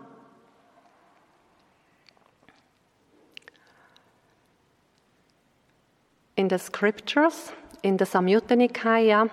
In 6.36 6.48
the 6.48 6.58
scriptures, 6.58 7.52
in 7.82 7.96
the 7.96 8.04
Samyutta 8.04 8.54
Nikaya, 8.56 9.30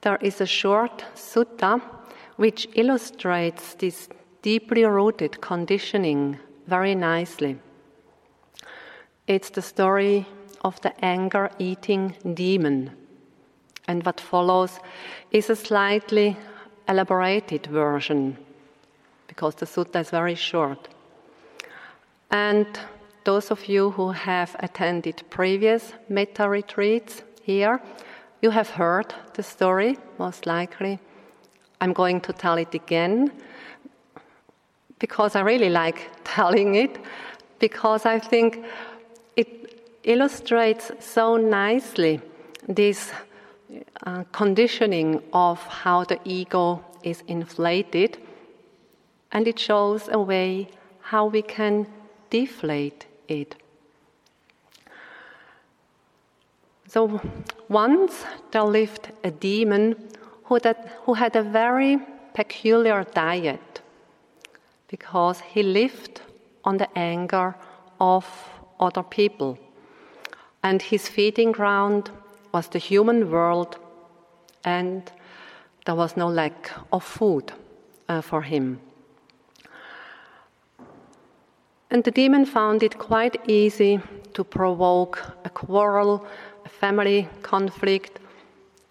there 0.00 0.18
is 0.20 0.40
a 0.40 0.46
short 0.46 1.04
sutta 1.14 1.80
which 2.36 2.66
illustrates 2.74 3.74
this 3.74 4.08
deeply 4.42 4.84
rooted 4.84 5.40
conditioning 5.40 6.38
very 6.66 6.96
nicely. 6.96 7.58
It's 9.30 9.50
the 9.50 9.62
story 9.62 10.26
of 10.62 10.80
the 10.80 10.92
anger 11.04 11.52
eating 11.60 12.16
demon. 12.34 12.90
And 13.86 14.04
what 14.04 14.20
follows 14.20 14.80
is 15.30 15.48
a 15.48 15.54
slightly 15.54 16.36
elaborated 16.88 17.66
version 17.66 18.36
because 19.28 19.54
the 19.54 19.66
sutta 19.66 20.00
is 20.00 20.10
very 20.10 20.34
short. 20.34 20.88
And 22.32 22.66
those 23.22 23.52
of 23.52 23.68
you 23.68 23.90
who 23.90 24.10
have 24.10 24.56
attended 24.58 25.22
previous 25.30 25.92
metta 26.08 26.48
retreats 26.48 27.22
here, 27.40 27.80
you 28.42 28.50
have 28.50 28.70
heard 28.70 29.14
the 29.34 29.44
story, 29.44 29.96
most 30.18 30.44
likely. 30.44 30.98
I'm 31.80 31.92
going 31.92 32.20
to 32.22 32.32
tell 32.32 32.58
it 32.58 32.74
again 32.74 33.30
because 34.98 35.36
I 35.36 35.42
really 35.42 35.70
like 35.70 36.10
telling 36.24 36.74
it, 36.74 36.98
because 37.60 38.06
I 38.06 38.18
think 38.18 38.64
illustrates 40.02 40.90
so 41.00 41.36
nicely 41.36 42.20
this 42.68 43.12
uh, 44.04 44.24
conditioning 44.32 45.22
of 45.32 45.58
how 45.66 46.04
the 46.04 46.18
ego 46.24 46.84
is 47.02 47.22
inflated, 47.26 48.18
and 49.32 49.46
it 49.46 49.58
shows 49.58 50.08
a 50.08 50.18
way 50.18 50.68
how 51.00 51.26
we 51.26 51.42
can 51.42 51.86
deflate 52.30 53.06
it. 53.28 53.56
So 56.88 57.20
once 57.68 58.24
there 58.50 58.64
lived 58.64 59.12
a 59.22 59.30
demon 59.30 59.94
who, 60.44 60.58
that, 60.58 60.98
who 61.04 61.14
had 61.14 61.36
a 61.36 61.42
very 61.42 61.98
peculiar 62.34 63.04
diet 63.14 63.80
because 64.88 65.40
he 65.40 65.62
lived 65.62 66.20
on 66.64 66.78
the 66.78 66.88
anger 66.98 67.54
of 68.00 68.26
other 68.80 69.04
people. 69.04 69.56
And 70.62 70.82
his 70.82 71.08
feeding 71.08 71.52
ground 71.52 72.10
was 72.52 72.68
the 72.68 72.78
human 72.78 73.30
world, 73.30 73.78
and 74.64 75.10
there 75.86 75.94
was 75.94 76.16
no 76.16 76.28
lack 76.28 76.70
of 76.92 77.02
food 77.02 77.52
uh, 78.08 78.20
for 78.20 78.42
him. 78.42 78.80
And 81.90 82.04
the 82.04 82.10
demon 82.10 82.44
found 82.44 82.82
it 82.82 82.98
quite 82.98 83.48
easy 83.48 84.00
to 84.34 84.44
provoke 84.44 85.20
a 85.44 85.50
quarrel, 85.50 86.24
a 86.64 86.68
family 86.68 87.28
conflict, 87.42 88.20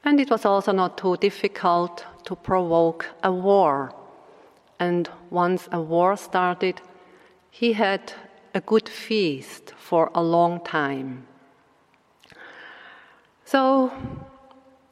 and 0.03 0.19
it 0.19 0.29
was 0.29 0.45
also 0.45 0.71
not 0.71 0.97
too 0.97 1.15
difficult 1.17 2.05
to 2.25 2.35
provoke 2.35 3.05
a 3.23 3.31
war. 3.31 3.93
And 4.79 5.09
once 5.29 5.69
a 5.71 5.81
war 5.81 6.17
started, 6.17 6.81
he 7.51 7.73
had 7.73 8.13
a 8.53 8.61
good 8.61 8.89
feast 8.89 9.73
for 9.77 10.11
a 10.15 10.23
long 10.23 10.63
time. 10.63 11.25
So 13.49 13.91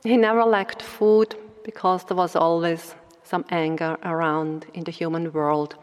he 0.03 0.17
never 0.17 0.43
lacked 0.43 0.81
food 0.81 1.35
because 1.63 2.03
there 2.05 2.17
was 2.17 2.35
always 2.35 2.95
some 3.23 3.45
anger 3.51 3.97
around 4.03 4.65
in 4.73 4.83
the 4.83 4.89
human 4.89 5.31
world. 5.31 5.75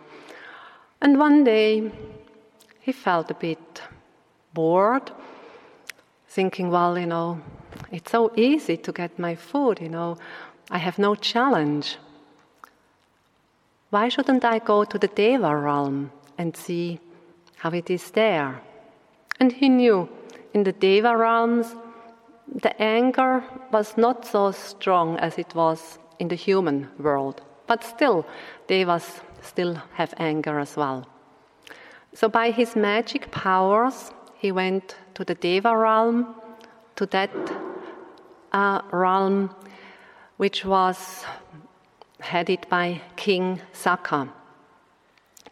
And 1.00 1.16
one 1.16 1.44
day 1.44 1.92
he 2.80 2.90
felt 2.90 3.30
a 3.30 3.34
bit 3.34 3.80
bored, 4.54 5.12
thinking, 6.26 6.68
well, 6.68 6.98
you 6.98 7.06
know, 7.06 7.40
it's 7.92 8.10
so 8.10 8.32
easy 8.34 8.76
to 8.78 8.90
get 8.90 9.20
my 9.20 9.36
food, 9.36 9.80
you 9.80 9.88
know, 9.88 10.18
I 10.68 10.78
have 10.78 10.98
no 10.98 11.14
challenge. 11.14 11.98
Why 13.90 14.08
shouldn't 14.08 14.44
I 14.44 14.58
go 14.58 14.82
to 14.82 14.98
the 14.98 15.12
Deva 15.14 15.56
realm 15.56 16.10
and 16.36 16.56
see 16.56 16.98
how 17.58 17.70
it 17.70 17.88
is 17.88 18.10
there? 18.10 18.62
And 19.38 19.52
he 19.52 19.68
knew 19.68 20.08
in 20.52 20.64
the 20.64 20.72
Deva 20.72 21.16
realms, 21.16 21.76
the 22.46 22.80
anger 22.80 23.42
was 23.72 23.96
not 23.96 24.24
so 24.24 24.50
strong 24.50 25.18
as 25.18 25.38
it 25.38 25.54
was 25.54 25.98
in 26.18 26.28
the 26.28 26.34
human 26.34 26.88
world. 26.98 27.40
But 27.66 27.82
still, 27.82 28.26
Devas 28.66 29.20
still 29.40 29.80
have 29.94 30.14
anger 30.18 30.58
as 30.58 30.76
well. 30.76 31.06
So, 32.14 32.28
by 32.28 32.50
his 32.50 32.76
magic 32.76 33.30
powers, 33.30 34.12
he 34.36 34.52
went 34.52 34.96
to 35.14 35.24
the 35.24 35.34
Deva 35.34 35.76
realm, 35.76 36.34
to 36.96 37.06
that 37.06 37.30
uh, 38.52 38.82
realm 38.92 39.50
which 40.36 40.64
was 40.64 41.24
headed 42.20 42.66
by 42.68 43.00
King 43.16 43.60
Sakka, 43.72 44.28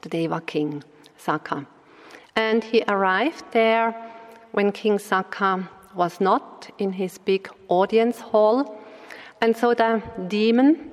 the 0.03 0.09
Deva 0.09 0.41
king 0.41 0.83
Sakka. 1.19 1.67
And 2.37 2.65
he 2.65 2.83
arrived 2.89 3.45
there 3.53 3.95
when 4.53 4.73
King 4.73 4.99
Sakka 4.99 5.69
was 5.95 6.21
not 6.21 6.71
in 6.79 6.93
his 6.93 7.19
big 7.19 7.49
audience 7.69 8.21
hall. 8.21 8.79
And 9.41 9.57
so 9.57 9.75
the 9.75 10.03
demon 10.29 10.91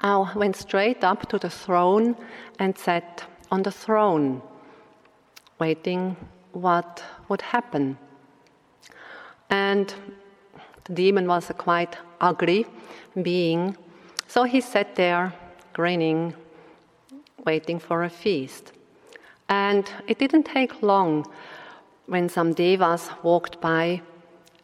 uh, 0.00 0.32
went 0.34 0.56
straight 0.56 1.04
up 1.04 1.28
to 1.28 1.38
the 1.38 1.50
throne 1.50 2.16
and 2.58 2.76
sat 2.76 3.24
on 3.50 3.62
the 3.62 3.70
throne, 3.70 4.42
waiting 5.58 6.16
what 6.52 7.02
would 7.28 7.42
happen. 7.42 7.98
And 9.50 9.94
the 10.84 10.94
demon 10.94 11.26
was 11.26 11.50
a 11.50 11.54
quite 11.54 11.96
ugly 12.20 12.66
being. 13.22 13.76
So 14.26 14.44
he 14.44 14.60
sat 14.60 14.94
there, 14.94 15.32
grinning, 15.72 16.34
waiting 17.44 17.78
for 17.78 18.04
a 18.04 18.10
feast. 18.10 18.72
And 19.48 19.90
it 20.06 20.18
didn't 20.18 20.44
take 20.44 20.82
long 20.82 21.24
when 22.08 22.28
some 22.28 22.54
devas 22.54 23.10
walked 23.22 23.60
by 23.60 24.00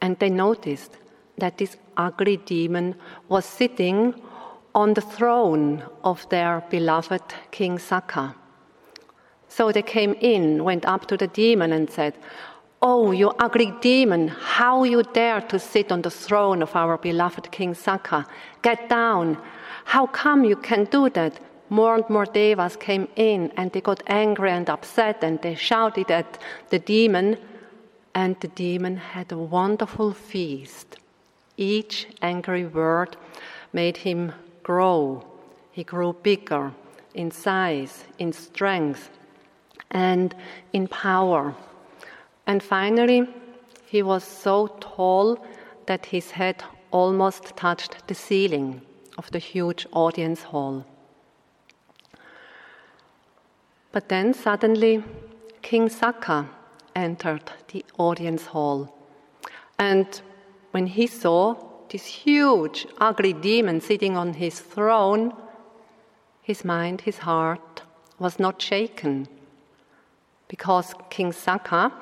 and 0.01 0.19
they 0.19 0.31
noticed 0.31 0.97
that 1.39 1.59
this 1.59 1.77
ugly 1.97 2.39
demon 2.39 2.95
was 3.29 3.45
sitting 3.45 4.15
on 4.75 4.95
the 4.95 5.01
throne 5.01 5.83
of 6.03 6.29
their 6.31 6.65
beloved 6.71 7.23
King 7.51 7.79
Sakka. 7.79 8.35
So 9.49 9.71
they 9.71 9.83
came 9.83 10.15
in, 10.21 10.65
went 10.65 10.85
up 10.85 11.07
to 11.07 11.17
the 11.17 11.29
demon, 11.29 11.73
and 11.73 11.89
said, 11.89 12.15
Oh, 12.83 13.13
you 13.13 13.31
ugly 13.39 13.73
demon, 13.81 14.29
how 14.29 14.85
you 14.85 15.03
dare 15.03 15.41
to 15.43 15.59
sit 15.59 15.93
on 15.93 16.03
the 16.03 16.11
throne 16.11 16.61
of 16.63 16.75
our 16.75 16.99
beloved 16.99 17.51
King 17.53 17.75
Sakka? 17.75 18.27
Get 18.63 18.89
down. 18.89 19.39
How 19.85 20.07
come 20.07 20.45
you 20.45 20.57
can 20.57 20.85
do 20.85 21.09
that? 21.11 21.39
More 21.69 21.97
and 21.97 22.09
more 22.11 22.27
devas 22.27 22.77
came 22.77 23.09
in 23.17 23.53
and 23.57 23.73
they 23.73 23.81
got 23.81 24.03
angry 24.07 24.51
and 24.51 24.69
upset 24.69 25.25
and 25.25 25.41
they 25.41 25.55
shouted 25.55 26.11
at 26.11 26.39
the 26.71 26.79
demon. 26.79 27.39
And 28.15 28.39
the 28.41 28.49
demon 28.49 28.97
had 28.97 29.33
a 29.33 29.39
wonderful 29.39 30.13
feast. 30.13 30.97
Each 31.57 32.07
angry 32.23 32.67
word 32.67 33.17
made 33.73 33.97
him 33.97 34.33
grow. 34.63 35.25
He 35.73 35.85
grew 35.85 36.13
bigger 36.13 36.73
in 37.15 37.31
size, 37.31 38.05
in 38.19 38.33
strength, 38.33 39.11
and 39.91 40.35
in 40.73 40.87
power. 40.89 41.55
And 42.47 42.63
finally, 42.63 43.29
he 43.87 44.03
was 44.03 44.25
so 44.25 44.77
tall 44.81 45.45
that 45.87 46.07
his 46.07 46.33
head 46.33 46.63
almost 46.91 47.57
touched 47.57 48.07
the 48.07 48.15
ceiling 48.15 48.81
of 49.19 49.31
the 49.31 49.39
huge 49.39 49.87
audience 49.93 50.43
hall. 50.43 50.85
But 53.95 54.09
then 54.09 54.35
suddenly, 54.35 55.05
King 55.63 55.89
Sakka 55.89 56.49
entered 56.97 57.53
the 57.69 57.85
audience 57.97 58.47
hall. 58.47 58.93
And 59.79 60.21
when 60.73 60.89
he 60.89 61.07
saw 61.07 61.55
this 61.89 62.05
huge, 62.05 62.89
ugly 62.99 63.33
demon 63.33 63.81
sitting 63.81 64.17
on 64.17 64.35
his 64.35 64.59
throne, 64.59 65.33
his 66.43 66.65
mind, 66.65 67.03
his 67.03 67.19
heart 67.19 67.83
was 68.19 68.41
not 68.41 68.61
shaken 68.61 69.29
because 70.49 70.93
King 71.09 71.31
Sakka, 71.31 71.93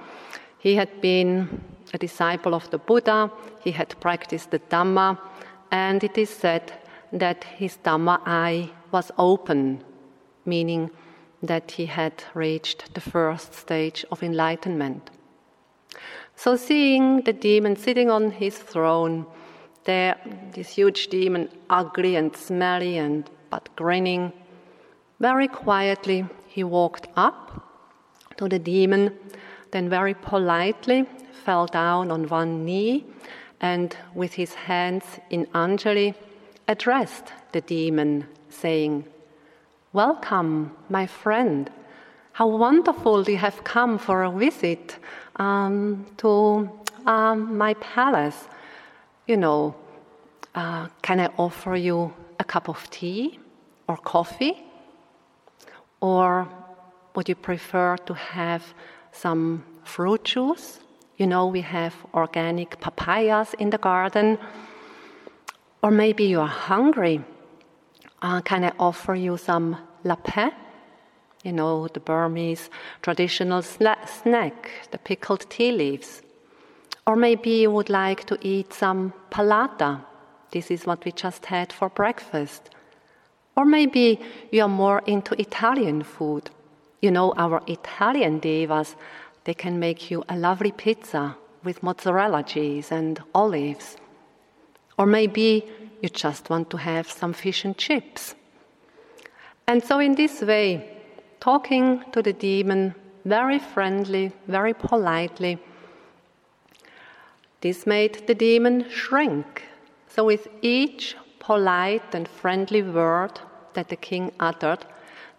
he 0.58 0.76
had 0.76 1.02
been 1.02 1.62
a 1.92 1.98
disciple 1.98 2.54
of 2.54 2.70
the 2.70 2.78
Buddha, 2.78 3.30
he 3.60 3.72
had 3.72 4.00
practiced 4.00 4.50
the 4.50 4.60
Dhamma, 4.60 5.18
and 5.70 6.02
it 6.02 6.16
is 6.16 6.30
said 6.30 6.72
that 7.12 7.44
his 7.44 7.76
Dhamma 7.84 8.18
eye 8.24 8.70
was 8.90 9.12
open, 9.18 9.84
meaning 10.46 10.90
that 11.42 11.72
he 11.72 11.86
had 11.86 12.24
reached 12.34 12.94
the 12.94 13.00
first 13.00 13.54
stage 13.54 14.04
of 14.10 14.22
enlightenment. 14.22 15.10
So, 16.36 16.56
seeing 16.56 17.22
the 17.22 17.32
demon 17.32 17.76
sitting 17.76 18.10
on 18.10 18.30
his 18.30 18.58
throne, 18.58 19.26
there, 19.84 20.16
this 20.54 20.70
huge 20.70 21.08
demon, 21.08 21.48
ugly 21.68 22.16
and 22.16 22.34
smelly 22.36 22.98
and 22.98 23.28
but 23.50 23.68
grinning, 23.76 24.32
very 25.20 25.48
quietly 25.48 26.24
he 26.48 26.64
walked 26.64 27.08
up 27.16 27.68
to 28.36 28.48
the 28.48 28.58
demon, 28.58 29.14
then 29.72 29.88
very 29.88 30.14
politely 30.14 31.06
fell 31.44 31.66
down 31.66 32.10
on 32.10 32.28
one 32.28 32.64
knee 32.64 33.04
and 33.60 33.96
with 34.14 34.32
his 34.34 34.54
hands 34.54 35.04
in 35.30 35.46
Anjali 35.54 36.14
addressed 36.68 37.32
the 37.52 37.60
demon, 37.60 38.26
saying, 38.48 39.04
Welcome, 39.94 40.74
my 40.88 41.06
friend. 41.06 41.70
How 42.32 42.46
wonderful 42.46 43.28
you 43.28 43.36
have 43.36 43.62
come 43.62 43.98
for 43.98 44.22
a 44.22 44.30
visit 44.30 44.96
um, 45.36 46.06
to 46.16 46.70
um, 47.04 47.58
my 47.58 47.74
palace. 47.74 48.48
You 49.26 49.36
know, 49.36 49.74
uh, 50.54 50.86
can 51.02 51.20
I 51.20 51.26
offer 51.36 51.76
you 51.76 52.14
a 52.40 52.44
cup 52.44 52.70
of 52.70 52.88
tea 52.88 53.38
or 53.86 53.98
coffee? 53.98 54.64
Or 56.00 56.48
would 57.14 57.28
you 57.28 57.34
prefer 57.34 57.98
to 58.06 58.14
have 58.14 58.62
some 59.12 59.62
fruit 59.84 60.24
juice? 60.24 60.80
You 61.18 61.26
know, 61.26 61.48
we 61.48 61.60
have 61.60 61.94
organic 62.14 62.80
papayas 62.80 63.52
in 63.58 63.68
the 63.68 63.76
garden. 63.76 64.38
Or 65.82 65.90
maybe 65.90 66.24
you 66.24 66.40
are 66.40 66.48
hungry. 66.48 67.22
Uh, 68.22 68.40
can 68.40 68.62
I 68.62 68.72
offer 68.78 69.16
you 69.16 69.36
some 69.36 69.76
lapé? 70.04 70.52
You 71.42 71.52
know, 71.52 71.88
the 71.88 71.98
Burmese 71.98 72.70
traditional 73.02 73.62
sna- 73.62 74.08
snack, 74.08 74.70
the 74.92 74.98
pickled 74.98 75.50
tea 75.50 75.72
leaves. 75.72 76.22
Or 77.04 77.16
maybe 77.16 77.50
you 77.50 77.72
would 77.72 77.90
like 77.90 78.24
to 78.26 78.38
eat 78.40 78.72
some 78.72 79.12
palata. 79.32 80.04
This 80.52 80.70
is 80.70 80.86
what 80.86 81.04
we 81.04 81.10
just 81.10 81.46
had 81.46 81.72
for 81.72 81.88
breakfast. 81.88 82.70
Or 83.56 83.64
maybe 83.64 84.20
you 84.52 84.62
are 84.62 84.68
more 84.68 85.02
into 85.06 85.34
Italian 85.40 86.04
food. 86.04 86.48
You 87.00 87.10
know, 87.10 87.34
our 87.36 87.60
Italian 87.66 88.38
devas, 88.38 88.94
they 89.42 89.54
can 89.54 89.80
make 89.80 90.12
you 90.12 90.22
a 90.28 90.36
lovely 90.36 90.70
pizza 90.70 91.36
with 91.64 91.82
mozzarella 91.82 92.44
cheese 92.44 92.92
and 92.92 93.20
olives. 93.34 93.96
Or 94.96 95.06
maybe 95.06 95.64
you 96.02 96.08
just 96.08 96.50
want 96.50 96.68
to 96.70 96.76
have 96.76 97.10
some 97.10 97.32
fish 97.32 97.64
and 97.64 97.78
chips. 97.78 98.34
And 99.68 99.82
so, 99.82 100.00
in 100.00 100.16
this 100.16 100.42
way, 100.42 100.98
talking 101.40 102.04
to 102.12 102.20
the 102.20 102.32
demon 102.32 102.94
very 103.24 103.60
friendly, 103.60 104.32
very 104.48 104.74
politely, 104.74 105.58
this 107.60 107.86
made 107.86 108.26
the 108.26 108.34
demon 108.34 108.90
shrink. 108.90 109.62
So, 110.08 110.24
with 110.24 110.48
each 110.60 111.16
polite 111.38 112.14
and 112.14 112.26
friendly 112.26 112.82
word 112.82 113.40
that 113.74 113.88
the 113.88 113.96
king 113.96 114.32
uttered, 114.40 114.84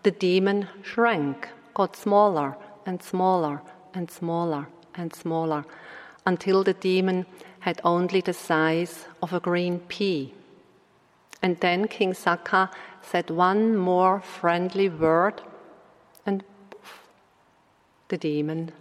the 0.03 0.11
demon 0.11 0.69
shrank, 0.81 1.49
got 1.73 1.97
smaller 1.97 2.55
and 2.85 3.03
smaller 3.03 3.61
and 3.93 4.09
smaller 4.09 4.67
and 4.95 5.13
smaller, 5.13 5.65
until 6.25 6.63
the 6.63 6.73
demon 6.73 7.25
had 7.59 7.81
only 7.83 8.21
the 8.21 8.33
size 8.33 9.05
of 9.21 9.33
a 9.33 9.39
green 9.41 9.79
pea. 9.89 10.33
And 11.43 11.59
then 11.59 11.87
King 11.87 12.13
Sakka 12.13 12.69
said 13.01 13.29
one 13.29 13.75
more 13.75 14.21
friendly 14.21 14.89
word, 14.89 15.41
and 16.25 16.43
poof, 16.71 17.07
the 18.07 18.17
demon 18.17 18.71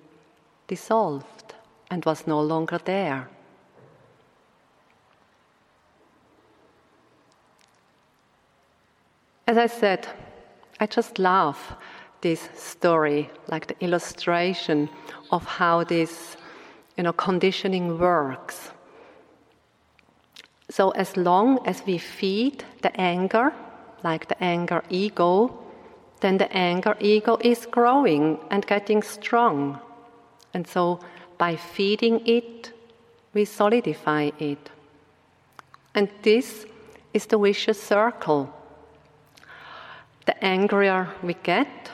dissolved 0.69 1.55
and 1.91 2.05
was 2.05 2.27
no 2.27 2.41
longer 2.41 2.79
there. 2.79 3.29
As 9.49 9.59
I 9.59 9.67
said, 9.67 10.07
I 10.79 10.87
just 10.87 11.19
love 11.19 11.59
this 12.21 12.49
story, 12.55 13.29
like 13.49 13.67
the 13.67 13.85
illustration 13.85 14.89
of 15.33 15.45
how 15.45 15.83
this 15.83 16.37
you 16.97 17.03
know, 17.03 17.13
conditioning 17.13 17.99
works. 17.99 18.71
So, 20.73 20.89
as 20.93 21.19
long 21.19 21.59
as 21.67 21.85
we 21.85 21.99
feed 21.99 22.65
the 22.81 22.99
anger, 22.99 23.53
like 24.03 24.29
the 24.29 24.43
anger 24.43 24.83
ego, 24.89 25.53
then 26.21 26.39
the 26.39 26.51
anger 26.51 26.97
ego 26.99 27.37
is 27.43 27.67
growing 27.67 28.39
and 28.51 28.67
getting 28.67 29.03
strong. 29.03 29.79
And 30.55 30.67
so, 30.67 31.01
by 31.37 31.57
feeding 31.57 32.27
it, 32.27 32.73
we 33.35 33.45
solidify 33.45 34.31
it. 34.39 34.71
And 35.95 36.09
this 36.23 36.65
is 37.13 37.27
the 37.27 37.37
vicious 37.37 37.83
circle. 37.83 38.49
The 40.25 40.43
angrier 40.43 41.11
we 41.23 41.35
get, 41.35 41.91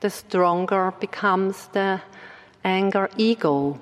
the 0.00 0.08
stronger 0.08 0.94
becomes 0.98 1.68
the 1.74 2.00
anger 2.64 3.10
ego. 3.18 3.78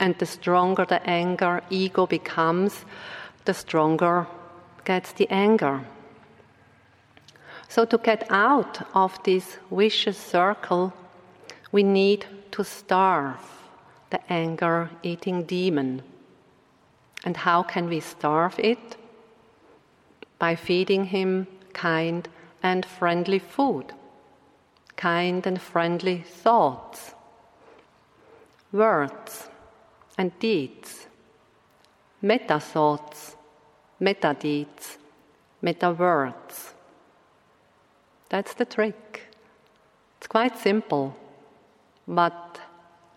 And 0.00 0.18
the 0.18 0.26
stronger 0.26 0.86
the 0.86 1.08
anger 1.08 1.62
ego 1.70 2.06
becomes, 2.06 2.84
the 3.46 3.54
stronger 3.54 4.26
gets 4.84 5.12
the 5.12 5.28
anger. 5.30 5.80
So, 7.68 7.84
to 7.84 7.98
get 7.98 8.30
out 8.30 8.86
of 8.94 9.22
this 9.24 9.58
vicious 9.70 10.18
circle, 10.18 10.92
we 11.72 11.82
need 11.82 12.26
to 12.52 12.64
starve 12.64 13.40
the 14.10 14.20
anger 14.32 14.90
eating 15.02 15.44
demon. 15.44 16.02
And 17.24 17.36
how 17.36 17.62
can 17.62 17.88
we 17.88 18.00
starve 18.00 18.58
it? 18.58 18.96
By 20.38 20.54
feeding 20.54 21.06
him 21.06 21.46
kind 21.72 22.28
and 22.62 22.86
friendly 22.86 23.38
food, 23.38 23.92
kind 24.96 25.46
and 25.46 25.60
friendly 25.60 26.18
thoughts, 26.18 27.14
words, 28.72 29.48
and 30.16 30.38
deeds, 30.38 31.06
metta 32.22 32.58
thoughts, 32.60 33.36
metta 34.00 34.36
deeds, 34.38 34.98
metta 35.62 35.90
words. 35.90 36.74
That's 38.28 38.54
the 38.54 38.64
trick. 38.64 39.22
It's 40.18 40.26
quite 40.26 40.58
simple, 40.58 41.16
but 42.08 42.60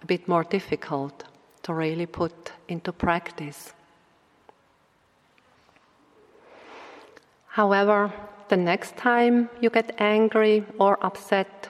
a 0.02 0.06
bit 0.06 0.28
more 0.28 0.44
difficult 0.44 1.24
to 1.64 1.74
really 1.74 2.06
put 2.06 2.52
into 2.68 2.92
practice. 2.92 3.74
However, 7.48 8.14
the 8.50 8.58
next 8.58 8.96
time 8.98 9.50
you 9.62 9.70
get 9.70 9.96
angry 10.00 10.64
or 10.80 11.04
upset, 11.04 11.70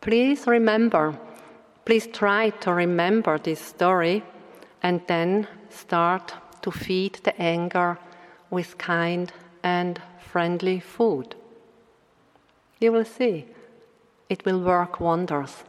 please 0.00 0.46
remember, 0.46 1.18
please 1.84 2.06
try 2.06 2.50
to 2.60 2.72
remember 2.72 3.38
this 3.38 3.60
story 3.60 4.22
and 4.82 5.00
then 5.06 5.46
start 5.70 6.34
to 6.68 6.78
feed 6.78 7.14
the 7.22 7.40
anger 7.40 7.98
with 8.50 8.76
kind 8.76 9.32
and 9.62 10.02
friendly 10.18 10.78
food. 10.78 11.34
You 12.78 12.92
will 12.92 13.06
see, 13.06 13.46
it 14.28 14.44
will 14.44 14.60
work 14.60 15.00
wonders. 15.00 15.64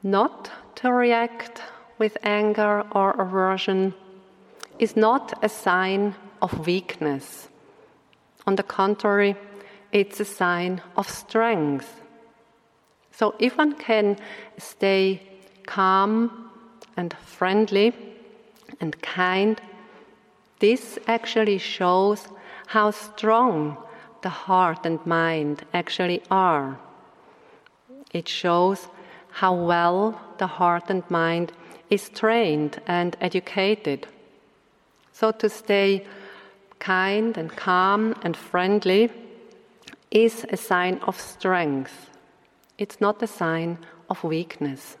Not 0.00 0.50
to 0.76 0.92
react 0.92 1.62
with 1.98 2.16
anger 2.22 2.84
or 2.92 3.10
aversion 3.20 3.94
is 4.78 4.96
not 4.96 5.36
a 5.42 5.48
sign 5.48 6.14
of 6.40 6.66
weakness. 6.66 7.48
On 8.46 8.54
the 8.54 8.62
contrary, 8.62 9.34
it's 9.90 10.20
a 10.20 10.24
sign 10.24 10.82
of 10.96 11.10
strength. 11.10 12.00
So, 13.18 13.34
if 13.40 13.58
one 13.58 13.72
can 13.72 14.16
stay 14.58 15.20
calm 15.66 16.52
and 16.96 17.12
friendly 17.14 17.92
and 18.80 19.02
kind, 19.02 19.60
this 20.60 21.00
actually 21.08 21.58
shows 21.58 22.28
how 22.68 22.92
strong 22.92 23.76
the 24.22 24.28
heart 24.28 24.86
and 24.86 25.04
mind 25.04 25.64
actually 25.74 26.22
are. 26.30 26.78
It 28.12 28.28
shows 28.28 28.86
how 29.30 29.52
well 29.52 30.20
the 30.38 30.46
heart 30.46 30.84
and 30.88 31.02
mind 31.10 31.50
is 31.90 32.08
trained 32.10 32.80
and 32.86 33.16
educated. 33.20 34.06
So 35.12 35.32
to 35.32 35.48
stay 35.48 36.06
kind 36.78 37.36
and 37.36 37.50
calm 37.50 38.14
and 38.22 38.36
friendly 38.36 39.10
is 40.12 40.46
a 40.50 40.56
sign 40.56 41.00
of 41.02 41.18
strength. 41.18 42.07
It's 42.78 43.00
not 43.00 43.22
a 43.22 43.26
sign 43.26 43.78
of 44.08 44.22
weakness. 44.22 44.96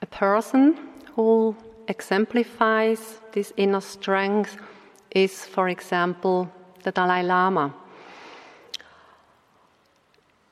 A 0.00 0.06
person 0.06 0.78
who 1.16 1.56
exemplifies 1.88 3.20
this 3.32 3.52
inner 3.56 3.80
strength 3.80 4.56
is, 5.10 5.44
for 5.44 5.68
example, 5.68 6.48
the 6.84 6.92
Dalai 6.92 7.24
Lama. 7.24 7.74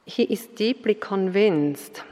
He 0.05 0.25
is 0.25 0.47
deeply 0.47 0.95
convinced 0.95 2.03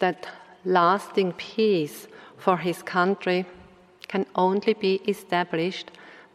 that 0.00 0.26
lasting 0.64 1.32
peace 1.34 2.08
for 2.36 2.56
his 2.56 2.82
country 2.82 3.46
can 4.08 4.26
only 4.34 4.74
be 4.74 5.00
established 5.06 5.92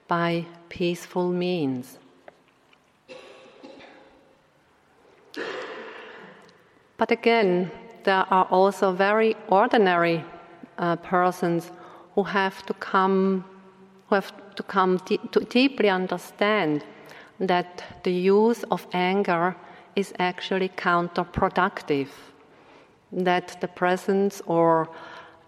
by 0.08 0.46
peaceful 0.70 1.30
means. 1.30 1.98
But 6.98 7.12
again, 7.12 7.72
there 8.04 8.26
are 8.32 8.46
also 8.52 8.92
very 8.92 9.36
ordinary 9.48 10.24
uh, 10.78 10.96
persons 10.98 11.72
who 12.14 12.24
have 12.24 12.66
to 12.66 12.74
come, 12.76 13.44
who 14.08 14.16
have 14.16 14.32
to 14.56 14.64
come 14.64 15.00
to 15.00 15.40
deeply 15.50 15.90
understand 15.90 16.84
that 17.40 17.84
the 18.04 18.12
use 18.12 18.64
of 18.72 18.88
anger 18.94 19.56
is 19.96 20.14
actually 20.20 20.70
counterproductive, 20.70 22.08
that 23.12 23.58
the 23.60 23.68
presence 23.68 24.42
or 24.46 24.90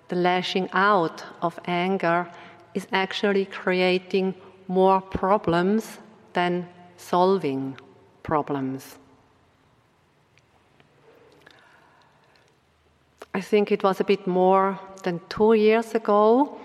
the 0.10 0.16
lashing 0.16 0.70
out 0.74 1.24
of 1.42 1.60
anger 1.66 2.28
is 2.74 2.88
actually 2.92 3.46
creating 3.46 4.34
more 4.68 5.02
problems 5.02 6.00
than 6.34 6.68
solving 6.98 7.78
problems. 8.24 8.98
I 13.38 13.42
think 13.42 13.72
it 13.72 13.84
was 13.84 14.00
a 14.00 14.04
bit 14.04 14.26
more 14.26 14.80
than 15.04 15.22
two 15.30 15.54
years 15.54 15.94
ago 15.94 16.58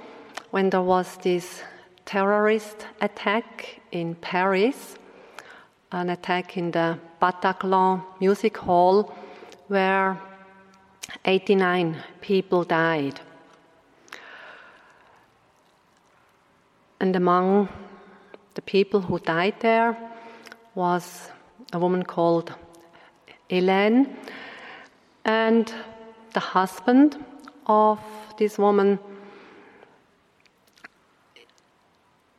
when 0.53 0.71
there 0.71 0.81
was 0.81 1.19
this 1.19 1.63
terrorist 2.07 2.87
attack 3.03 3.83
in 3.91 4.15
Paris 4.15 4.97
an 5.91 6.09
attack 6.09 6.57
in 6.57 6.71
the 6.71 6.99
Bataclan 7.21 8.03
Music 8.21 8.57
Hall 8.57 9.15
where 9.69 10.19
89 11.27 12.03
people 12.23 12.65
died. 12.65 13.21
And 17.01 17.15
among 17.15 17.69
the 18.55 18.63
people 18.63 19.03
who 19.03 19.19
died 19.19 19.57
there 19.61 19.95
was 20.75 21.29
a 21.75 21.79
woman 21.79 22.03
called 22.03 22.55
Hélène, 23.51 24.09
and 25.27 25.71
the 26.33 26.41
husband 26.41 27.25
of 27.67 27.99
this 28.39 28.59
woman. 28.59 28.99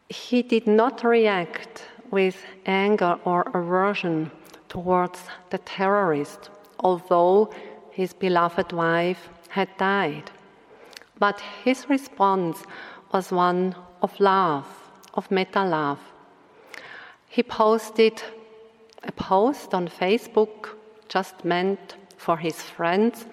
He 0.09 0.41
did 0.41 0.67
not 0.67 1.03
react 1.03 1.85
with 2.11 2.37
anger 2.65 3.17
or 3.25 3.43
aversion 3.53 4.31
towards 4.69 5.19
the 5.49 5.57
terrorist, 5.59 6.49
although 6.79 7.51
his 7.91 8.13
beloved 8.13 8.71
wife 8.71 9.29
had 9.49 9.69
died. 9.77 10.31
But 11.19 11.39
his 11.63 11.89
response 11.89 12.63
was 13.13 13.31
one 13.31 13.75
of 14.01 14.19
love, 14.19 14.67
of 15.13 15.29
metta 15.29 15.63
love. 15.63 15.99
He 17.29 17.43
posted 17.43 18.21
a 19.03 19.11
post 19.11 19.73
on 19.73 19.87
Facebook 19.87 20.69
just 21.07 21.45
meant 21.45 21.97
for 22.17 22.37
his 22.37 22.61
friends, 22.61 23.25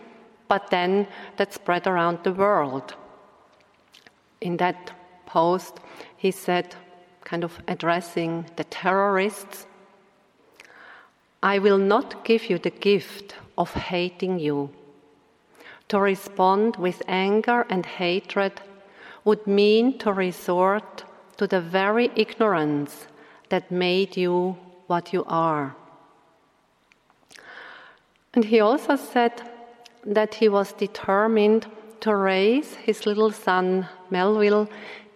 but 0.51 0.69
then 0.71 1.07
that 1.37 1.55
spread 1.55 1.87
around 1.87 2.19
the 2.25 2.33
world. 2.33 2.95
In 4.41 4.57
that 4.57 4.91
post, 5.25 5.79
he 6.17 6.33
said, 6.33 6.75
kind 7.23 7.45
of 7.45 7.61
addressing 7.69 8.47
the 8.57 8.65
terrorists. 8.65 9.69
I 11.41 11.61
will 11.61 11.79
not 11.79 12.25
give 12.25 12.51
you 12.51 12.59
the 12.59 12.77
gift 12.89 13.37
of 13.57 13.73
hating 13.73 14.41
you. 14.41 14.71
To 15.89 16.01
respond 16.01 16.75
with 16.77 17.01
anger 17.07 17.65
and 17.71 17.87
hatred 17.87 18.61
would 19.25 19.47
mean 19.47 19.99
to 19.99 20.13
resort 20.13 21.05
to 21.37 21.47
the 21.47 21.61
very 21.61 22.11
ignorance 22.17 23.07
that 23.51 23.71
made 23.71 24.17
you 24.17 24.57
what 24.89 25.13
you 25.13 25.25
are. 25.29 25.77
And 28.35 28.45
he 28.45 28.59
also 28.59 28.97
said 28.97 29.50
that 30.05 30.35
he 30.35 30.49
was 30.49 30.73
determined 30.73 31.67
to 32.01 32.15
raise 32.15 32.75
his 32.75 33.07
little 33.07 33.31
son 33.31 33.87
Melvil 34.11 34.69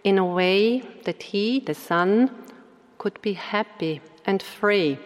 in 0.03 0.17
a 0.17 0.25
way 0.25 0.81
that 1.05 1.23
he, 1.23 1.59
the 1.59 1.73
son, 1.73 2.29
could 2.97 3.19
be 3.21 3.33
happy 3.33 4.01
and 4.25 4.41
free. 4.41 4.97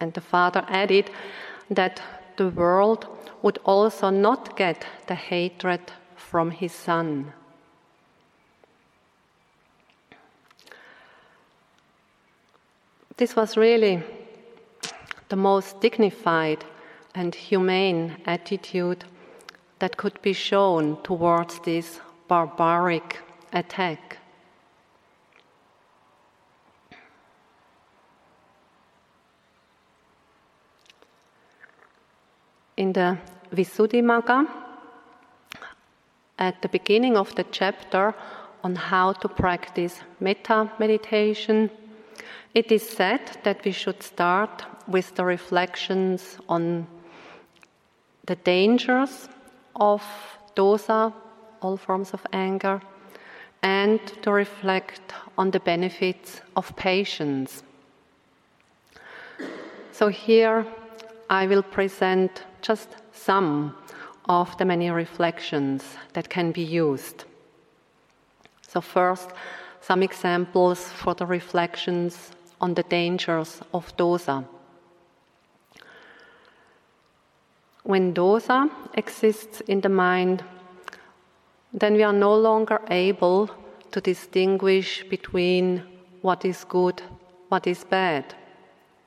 And 0.00 0.12
the 0.14 0.20
father 0.20 0.64
added 0.68 1.10
that 1.70 2.02
the 2.36 2.48
world 2.48 3.06
would 3.42 3.58
also 3.64 4.10
not 4.10 4.56
get 4.56 4.84
the 5.06 5.14
hatred 5.14 5.80
from 6.16 6.50
his 6.50 6.72
son. 6.72 7.32
This 13.16 13.36
was 13.36 13.56
really 13.56 14.02
the 15.28 15.36
most 15.36 15.80
dignified 15.80 16.64
and 17.14 17.34
humane 17.34 18.16
attitude 18.26 19.04
that 19.78 19.96
could 19.96 20.20
be 20.22 20.32
shown 20.32 21.02
towards 21.02 21.58
this 21.60 22.00
barbaric 22.28 23.18
attack. 23.52 24.18
In 32.76 32.92
the 32.92 33.18
Visuddhimagga, 33.52 34.48
at 36.38 36.62
the 36.62 36.68
beginning 36.68 37.16
of 37.16 37.34
the 37.34 37.44
chapter 37.50 38.14
on 38.64 38.74
how 38.74 39.12
to 39.12 39.28
practice 39.28 40.00
metta 40.20 40.70
meditation, 40.78 41.70
it 42.54 42.72
is 42.72 42.88
said 42.88 43.20
that 43.44 43.64
we 43.64 43.72
should 43.72 44.02
start 44.02 44.64
with 44.88 45.14
the 45.14 45.24
reflections 45.24 46.38
on 46.48 46.86
the 48.30 48.36
dangers 48.36 49.28
of 49.74 50.00
dosa, 50.54 51.12
all 51.62 51.76
forms 51.76 52.14
of 52.14 52.24
anger, 52.32 52.80
and 53.60 53.98
to 54.22 54.30
reflect 54.30 55.02
on 55.36 55.50
the 55.50 55.58
benefits 55.58 56.40
of 56.54 56.64
patience. 56.76 57.64
So, 59.90 60.06
here 60.06 60.64
I 61.28 61.48
will 61.48 61.64
present 61.64 62.44
just 62.62 62.88
some 63.12 63.74
of 64.28 64.56
the 64.58 64.64
many 64.64 64.90
reflections 64.92 65.82
that 66.12 66.30
can 66.30 66.52
be 66.52 66.62
used. 66.62 67.24
So, 68.62 68.80
first, 68.80 69.30
some 69.80 70.04
examples 70.04 70.78
for 70.92 71.14
the 71.14 71.26
reflections 71.26 72.30
on 72.60 72.74
the 72.74 72.84
dangers 72.84 73.60
of 73.74 73.96
dosa. 73.96 74.44
When 77.82 78.12
dosa 78.12 78.70
exists 78.94 79.62
in 79.62 79.80
the 79.80 79.88
mind, 79.88 80.44
then 81.72 81.94
we 81.94 82.02
are 82.02 82.12
no 82.12 82.34
longer 82.34 82.80
able 82.90 83.50
to 83.92 84.00
distinguish 84.00 85.04
between 85.08 85.82
what 86.20 86.44
is 86.44 86.64
good, 86.64 87.02
what 87.48 87.66
is 87.66 87.84
bad, 87.84 88.34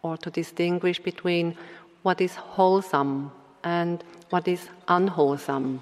or 0.01 0.17
to 0.17 0.29
distinguish 0.29 0.99
between 0.99 1.55
what 2.01 2.19
is 2.19 2.35
wholesome 2.35 3.31
and 3.63 4.03
what 4.29 4.47
is 4.47 4.69
unwholesome. 4.87 5.81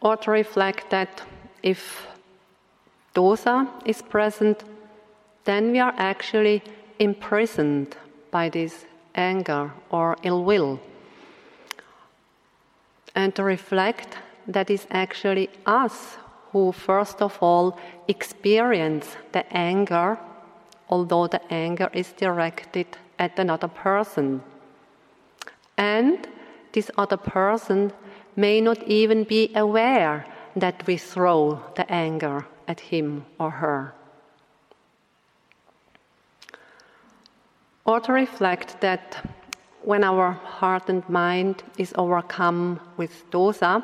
Or 0.00 0.16
to 0.16 0.30
reflect 0.30 0.90
that 0.90 1.22
if 1.62 2.06
dosa 3.14 3.68
is 3.84 4.00
present, 4.00 4.64
then 5.44 5.72
we 5.72 5.80
are 5.80 5.94
actually 5.96 6.62
imprisoned 6.98 7.96
by 8.30 8.48
this 8.48 8.86
anger 9.14 9.72
or 9.90 10.16
ill 10.22 10.44
will. 10.44 10.80
And 13.14 13.34
to 13.34 13.42
reflect 13.42 14.16
that 14.46 14.70
is 14.70 14.86
actually 14.90 15.50
us 15.66 16.16
who, 16.52 16.72
first 16.72 17.22
of 17.22 17.38
all, 17.40 17.78
experience 18.08 19.16
the 19.32 19.44
anger, 19.56 20.18
although 20.88 21.26
the 21.26 21.40
anger 21.52 21.90
is 21.92 22.12
directed 22.12 22.86
at 23.18 23.38
another 23.38 23.68
person. 23.68 24.42
And 25.76 26.28
this 26.72 26.90
other 26.96 27.16
person 27.16 27.92
may 28.36 28.60
not 28.60 28.82
even 28.84 29.24
be 29.24 29.50
aware 29.54 30.26
that 30.56 30.86
we 30.86 30.96
throw 30.96 31.62
the 31.76 31.90
anger 31.90 32.46
at 32.68 32.80
him 32.80 33.24
or 33.38 33.50
her. 33.50 33.94
Or 37.84 38.00
to 38.00 38.12
reflect 38.12 38.80
that 38.80 39.24
when 39.82 40.04
our 40.04 40.30
heart 40.30 40.88
and 40.88 41.08
mind 41.08 41.64
is 41.76 41.92
overcome 41.98 42.80
with 42.96 43.28
dosa, 43.30 43.82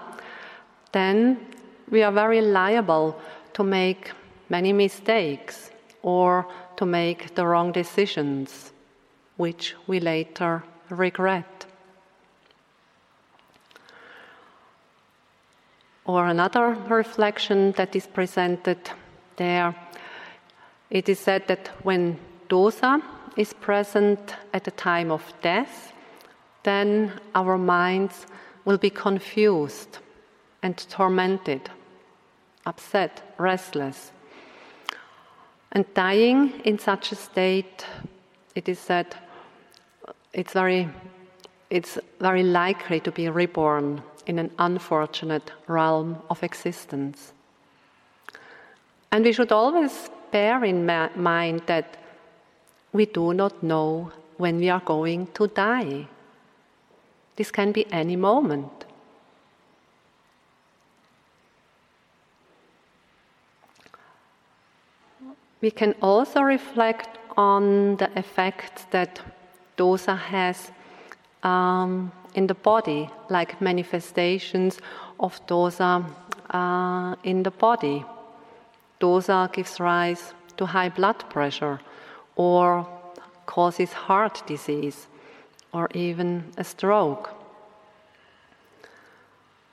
then 0.93 1.47
we 1.91 2.03
are 2.03 2.13
very 2.13 2.41
liable 2.41 3.21
to 3.55 3.65
make 3.65 4.13
many 4.49 4.73
mistakes 4.73 5.71
or 6.03 6.47
to 6.77 6.87
make 6.87 7.35
the 7.35 7.45
wrong 7.45 7.73
decisions, 7.73 8.73
which 9.37 9.75
we 9.89 9.99
later 9.99 10.63
regret. 10.91 11.67
Or 16.05 16.27
another 16.27 16.69
reflection 16.89 17.73
that 17.73 17.97
is 17.97 18.07
presented 18.07 18.79
there, 19.37 19.75
it 20.89 21.09
is 21.09 21.19
said 21.19 21.49
that 21.49 21.69
when 21.83 22.19
dosa 22.49 23.03
is 23.39 23.53
present 23.55 24.35
at 24.53 24.65
the 24.65 24.71
time 24.73 25.13
of 25.13 25.33
death, 25.43 25.93
then 26.65 27.13
our 27.37 27.57
minds 27.57 28.27
will 28.65 28.77
be 28.77 28.91
confused 28.91 29.99
and 30.63 30.77
tormented, 30.91 31.71
upset, 32.67 33.35
restless. 33.39 34.11
And 35.71 35.85
dying 35.95 36.61
in 36.65 36.79
such 36.81 37.13
a 37.13 37.15
state, 37.15 37.87
it 38.57 38.69
is 38.69 38.81
said, 38.81 39.15
it's 40.33 40.53
very, 40.53 40.89
it's 41.71 41.97
very 42.21 42.43
likely 42.43 42.99
to 43.01 43.13
be 43.13 43.29
reborn 43.29 44.03
in 44.27 44.41
an 44.41 44.51
unfortunate 44.59 45.53
realm 45.69 46.21
of 46.29 46.43
existence. 46.43 47.33
And 49.13 49.25
we 49.25 49.33
should 49.33 49.53
always 49.53 50.11
bear 50.33 50.65
in 50.65 50.85
ma- 50.85 51.11
mind 51.15 51.63
that 51.67 51.97
we 52.93 53.07
do 53.07 53.35
not 53.35 53.63
know 53.63 54.13
when 54.37 54.59
we 54.59 54.71
are 54.71 54.81
going 54.81 55.27
to 55.35 55.47
die. 55.49 56.07
This 57.37 57.51
can 57.51 57.73
be 57.73 57.87
any 57.93 58.17
moment. 58.17 58.85
We 65.61 65.71
can 65.71 65.95
also 66.01 66.43
reflect 66.43 67.19
on 67.37 67.97
the 67.97 68.11
effects 68.17 68.87
that 68.91 69.21
dosa 69.77 70.17
has 70.17 70.71
um, 71.43 72.13
in 72.35 72.47
the 72.47 72.55
body, 72.55 73.11
like 73.29 73.61
manifestations 73.61 74.79
of 75.19 75.45
dosa 75.47 76.05
uh, 76.51 77.17
in 77.25 77.43
the 77.43 77.51
body. 77.51 78.05
Dosa 79.01 79.53
gives 79.53 79.81
rise 79.81 80.33
to 80.57 80.67
high 80.67 80.89
blood 80.89 81.19
pressure 81.31 81.81
or 82.39 82.87
causes 83.45 83.93
heart 83.93 84.43
disease 84.47 85.09
or 85.73 85.89
even 85.93 86.45
a 86.57 86.65
stroke. 86.65 87.35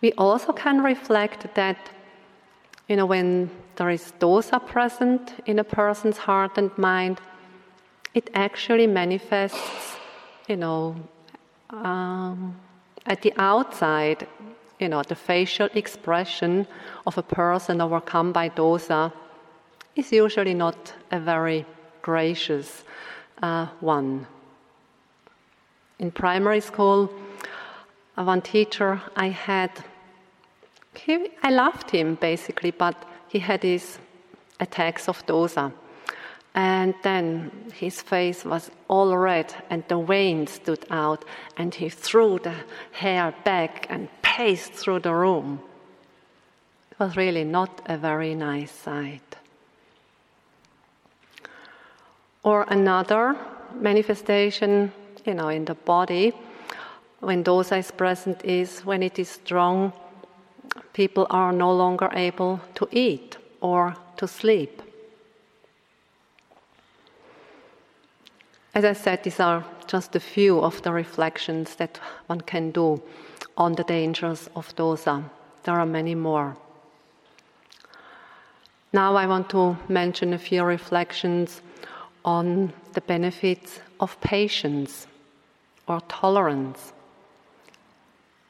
We 0.01 0.11
also 0.13 0.51
can 0.51 0.83
reflect 0.83 1.55
that 1.55 1.77
you 2.89 2.95
know 2.95 3.05
when 3.05 3.49
there 3.77 3.89
is 3.89 4.13
dosa 4.19 4.59
present 4.59 5.33
in 5.45 5.59
a 5.59 5.63
person's 5.63 6.17
heart 6.17 6.57
and 6.57 6.71
mind, 6.77 7.21
it 8.13 8.29
actually 8.33 8.87
manifests, 8.87 9.97
you 10.47 10.55
know, 10.55 10.95
um, 11.69 12.55
at 13.05 13.21
the 13.21 13.33
outside, 13.37 14.27
you 14.79 14.87
know, 14.87 15.03
the 15.03 15.15
facial 15.15 15.69
expression 15.73 16.67
of 17.05 17.17
a 17.17 17.23
person 17.23 17.81
overcome 17.81 18.31
by 18.31 18.49
dosa 18.49 19.11
is 19.95 20.11
usually 20.11 20.53
not 20.53 20.93
a 21.11 21.19
very 21.19 21.65
gracious 22.05 22.83
uh, 23.41 23.65
one. 23.79 24.27
In 25.97 26.11
primary 26.11 26.61
school, 26.61 27.09
one 28.13 28.41
teacher 28.41 29.01
I 29.15 29.29
had, 29.29 29.71
he, 30.93 31.31
I 31.41 31.49
loved 31.49 31.89
him 31.89 32.15
basically, 32.15 32.69
but 32.69 32.95
he 33.27 33.39
had 33.39 33.63
his 33.63 33.97
attacks 34.59 35.09
of 35.09 35.25
dosa. 35.25 35.73
And 36.53 36.93
then 37.01 37.51
his 37.73 38.01
face 38.01 38.45
was 38.45 38.69
all 38.87 39.17
red 39.17 39.49
and 39.71 39.83
the 39.87 39.99
veins 39.99 40.51
stood 40.51 40.85
out, 40.91 41.25
and 41.57 41.73
he 41.73 41.89
threw 41.89 42.39
the 42.39 42.55
hair 42.91 43.33
back 43.43 43.87
and 43.89 44.09
paced 44.21 44.73
through 44.73 44.99
the 44.99 45.13
room. 45.13 45.59
It 46.91 46.99
was 46.99 47.17
really 47.17 47.43
not 47.43 47.81
a 47.87 47.97
very 47.97 48.35
nice 48.35 48.71
sight. 48.71 49.24
Or 52.45 52.63
another 52.69 53.35
manifestation, 53.73 54.91
you 55.25 55.33
know, 55.33 55.49
in 55.49 55.65
the 55.65 55.73
body, 55.73 56.31
when 57.19 57.43
dosa 57.43 57.79
is 57.79 57.89
present, 57.89 58.45
is 58.45 58.85
when 58.85 59.01
it 59.01 59.17
is 59.17 59.29
strong, 59.29 59.91
people 60.93 61.25
are 61.31 61.51
no 61.51 61.73
longer 61.73 62.07
able 62.13 62.61
to 62.75 62.87
eat 62.91 63.37
or 63.61 63.95
to 64.17 64.27
sleep. 64.27 64.83
As 68.75 68.85
I 68.85 68.93
said, 68.93 69.23
these 69.23 69.39
are 69.39 69.65
just 69.87 70.15
a 70.15 70.19
few 70.19 70.59
of 70.59 70.83
the 70.83 70.91
reflections 70.91 71.75
that 71.77 71.99
one 72.27 72.41
can 72.41 72.69
do 72.69 73.01
on 73.57 73.73
the 73.73 73.83
dangers 73.85 74.49
of 74.55 74.75
dosa. 74.75 75.23
There 75.63 75.79
are 75.79 75.85
many 75.87 76.13
more. 76.13 76.57
Now 78.93 79.15
I 79.15 79.25
want 79.25 79.49
to 79.49 79.77
mention 79.89 80.31
a 80.31 80.37
few 80.37 80.63
reflections 80.63 81.61
on 82.25 82.73
the 82.93 83.01
benefits 83.01 83.79
of 83.99 84.19
patience 84.19 85.07
or 85.87 86.01
tolerance. 86.09 86.91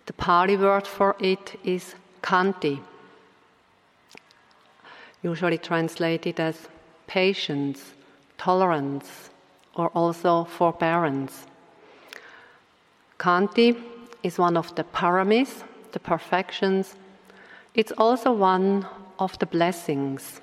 The 0.05 0.13
Pali 0.13 0.55
word 0.55 0.87
for 0.87 1.15
it 1.19 1.59
is 1.63 1.95
khanti, 2.23 2.79
usually 5.21 5.57
translated 5.57 6.39
as 6.39 6.69
patience, 7.05 7.93
tolerance, 8.37 9.29
or 9.75 9.89
also 9.89 10.45
forbearance. 10.45 11.45
Khanti 13.19 13.81
is 14.23 14.37
one 14.37 14.55
of 14.55 14.73
the 14.75 14.85
paramis, 14.85 15.63
the 15.91 15.99
perfections. 15.99 16.95
It's 17.73 17.91
also 17.97 18.31
one 18.31 18.87
of 19.19 19.37
the 19.39 19.45
blessings. 19.45 20.41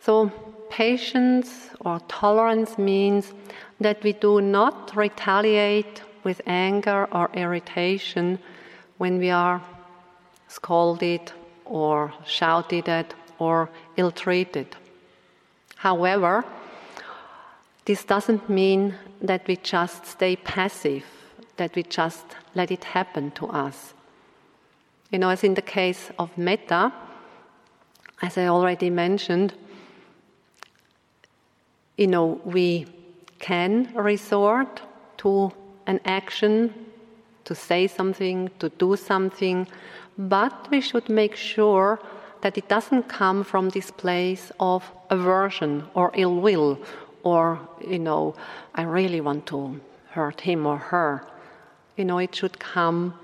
So, 0.00 0.30
patience 0.70 1.70
or 1.80 2.00
tolerance 2.08 2.78
means 2.78 3.32
that 3.80 4.02
we 4.02 4.12
do 4.12 4.40
not 4.40 4.94
retaliate 4.96 6.02
with 6.24 6.40
anger 6.46 7.08
or 7.12 7.30
irritation 7.34 8.38
when 8.98 9.18
we 9.18 9.30
are 9.30 9.62
scolded 10.48 11.32
or 11.64 12.12
shouted 12.24 12.88
at 12.88 13.14
or 13.38 13.68
ill 13.96 14.10
treated. 14.10 14.76
However, 15.76 16.44
this 17.84 18.04
doesn't 18.04 18.48
mean 18.48 18.94
that 19.20 19.46
we 19.46 19.56
just 19.56 20.06
stay 20.06 20.36
passive, 20.36 21.04
that 21.56 21.74
we 21.76 21.82
just 21.82 22.24
let 22.54 22.70
it 22.70 22.84
happen 22.84 23.30
to 23.32 23.46
us. 23.46 23.94
You 25.10 25.18
know, 25.18 25.28
as 25.28 25.44
in 25.44 25.54
the 25.54 25.62
case 25.62 26.10
of 26.18 26.36
metta, 26.36 26.92
as 28.22 28.36
I 28.38 28.46
already 28.46 28.90
mentioned, 28.90 29.54
you 31.96 32.06
know, 32.06 32.40
we 32.44 32.86
can 33.38 33.92
resort 33.94 34.80
to 35.18 35.52
an 35.86 36.00
action, 36.04 36.72
to 37.44 37.54
say 37.54 37.86
something, 37.86 38.50
to 38.58 38.68
do 38.70 38.96
something, 38.96 39.66
but 40.18 40.68
we 40.70 40.80
should 40.80 41.08
make 41.08 41.36
sure 41.36 41.98
that 42.42 42.58
it 42.58 42.68
doesn't 42.68 43.04
come 43.08 43.44
from 43.44 43.70
this 43.70 43.90
place 43.90 44.52
of 44.60 44.84
aversion 45.10 45.84
or 45.94 46.10
ill 46.14 46.36
will 46.36 46.78
or, 47.22 47.58
you 47.86 47.98
know, 47.98 48.34
I 48.74 48.82
really 48.82 49.20
want 49.20 49.46
to 49.46 49.80
hurt 50.10 50.40
him 50.40 50.66
or 50.66 50.78
her. 50.78 51.26
You 51.96 52.04
know, 52.04 52.18
it 52.18 52.34
should 52.34 52.58
come 52.58 53.14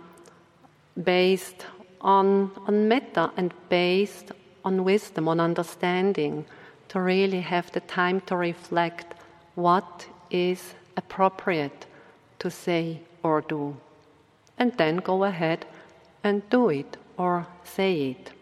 based 1.05 1.67
on, 2.01 2.51
on 2.67 2.89
metta 2.89 3.31
and 3.37 3.55
based 3.69 4.33
on 4.65 4.85
wisdom, 4.85 5.29
on 5.29 5.41
understanding, 5.41 6.45
to 6.93 7.01
really 7.01 7.41
have 7.41 7.73
the 7.73 7.81
time 7.81 8.21
to 8.21 8.37
reflect 8.37 9.15
what 9.55 10.07
is 10.31 10.75
appropriate 10.99 11.87
to 12.39 12.51
say 12.51 13.01
or 13.23 13.41
do. 13.41 13.75
And 14.59 14.77
then 14.77 14.97
go 14.99 15.25
ahead 15.25 15.65
and 16.23 16.43
do 16.51 16.69
it 16.69 16.99
or 17.17 17.47
say 17.65 18.11
it. 18.11 18.33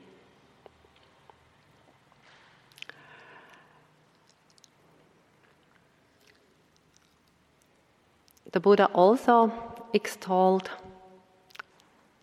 The 8.50 8.58
Buddha 8.58 8.86
also 8.86 9.52
extolled 9.94 10.70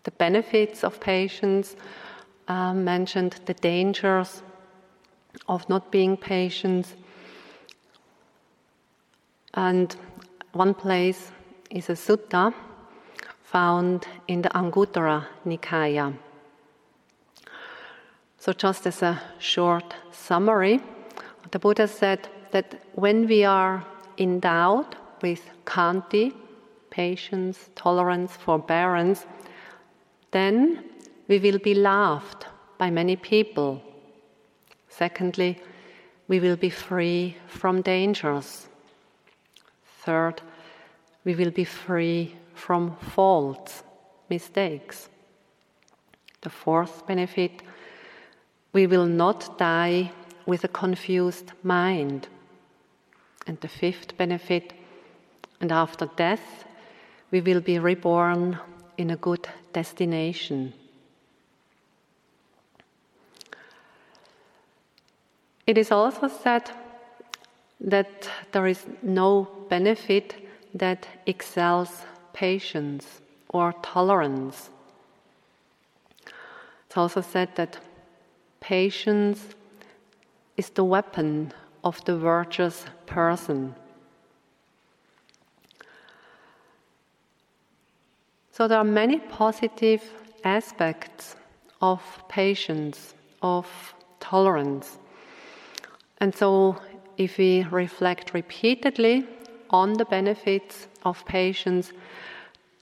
the 0.04 0.10
benefits 0.10 0.84
of 0.84 1.00
patience, 1.00 1.74
uh, 2.48 2.74
mentioned 2.74 3.40
the 3.46 3.54
dangers 3.54 4.42
of 5.48 5.68
not 5.68 5.90
being 5.90 6.16
patient. 6.16 6.94
And 9.54 9.94
one 10.52 10.74
place 10.74 11.32
is 11.70 11.88
a 11.88 11.94
sutta 11.94 12.54
found 13.42 14.06
in 14.28 14.42
the 14.42 14.50
Anguttara 14.50 15.26
Nikaya. 15.46 16.14
So, 18.38 18.52
just 18.52 18.86
as 18.86 19.02
a 19.02 19.20
short 19.38 19.94
summary, 20.12 20.80
the 21.50 21.58
Buddha 21.58 21.88
said 21.88 22.28
that 22.52 22.82
when 22.94 23.26
we 23.26 23.44
are 23.44 23.84
doubt 24.40 24.94
with 25.22 25.42
khanti, 25.64 26.34
patience, 26.90 27.70
tolerance, 27.74 28.32
forbearance, 28.36 29.26
then 30.30 30.84
we 31.28 31.38
will 31.38 31.58
be 31.58 31.74
loved 31.74 32.46
by 32.78 32.90
many 32.90 33.16
people. 33.16 33.82
Secondly, 34.98 35.60
we 36.26 36.40
will 36.40 36.56
be 36.56 36.70
free 36.70 37.36
from 37.46 37.82
dangers. 37.82 38.66
Third, 40.00 40.42
we 41.24 41.36
will 41.36 41.52
be 41.52 41.64
free 41.64 42.34
from 42.54 42.96
faults, 42.96 43.84
mistakes. 44.28 45.08
The 46.40 46.50
fourth 46.50 47.06
benefit, 47.06 47.62
we 48.72 48.88
will 48.88 49.06
not 49.06 49.56
die 49.56 50.10
with 50.46 50.64
a 50.64 50.68
confused 50.82 51.52
mind. 51.62 52.26
And 53.46 53.60
the 53.60 53.68
fifth 53.68 54.16
benefit, 54.16 54.72
and 55.60 55.70
after 55.70 56.06
death, 56.16 56.64
we 57.30 57.40
will 57.40 57.60
be 57.60 57.78
reborn 57.78 58.58
in 58.96 59.10
a 59.10 59.16
good 59.16 59.46
destination. 59.72 60.72
It 65.68 65.76
is 65.76 65.92
also 65.92 66.28
said 66.28 66.70
that 67.78 68.30
there 68.52 68.66
is 68.66 68.86
no 69.02 69.48
benefit 69.68 70.34
that 70.72 71.06
excels 71.26 72.06
patience 72.32 73.20
or 73.50 73.74
tolerance. 73.82 74.70
It's 76.86 76.96
also 76.96 77.20
said 77.20 77.54
that 77.56 77.78
patience 78.60 79.48
is 80.56 80.70
the 80.70 80.84
weapon 80.84 81.52
of 81.84 82.02
the 82.06 82.16
virtuous 82.16 82.86
person. 83.04 83.74
So 88.52 88.66
there 88.66 88.78
are 88.78 88.84
many 88.84 89.18
positive 89.18 90.02
aspects 90.44 91.36
of 91.82 92.00
patience, 92.30 93.12
of 93.42 93.66
tolerance. 94.18 94.96
And 96.20 96.34
so 96.34 96.76
if 97.16 97.38
we 97.38 97.64
reflect 97.70 98.34
repeatedly 98.34 99.26
on 99.70 99.94
the 99.94 100.04
benefits 100.04 100.86
of 101.04 101.24
patience, 101.26 101.92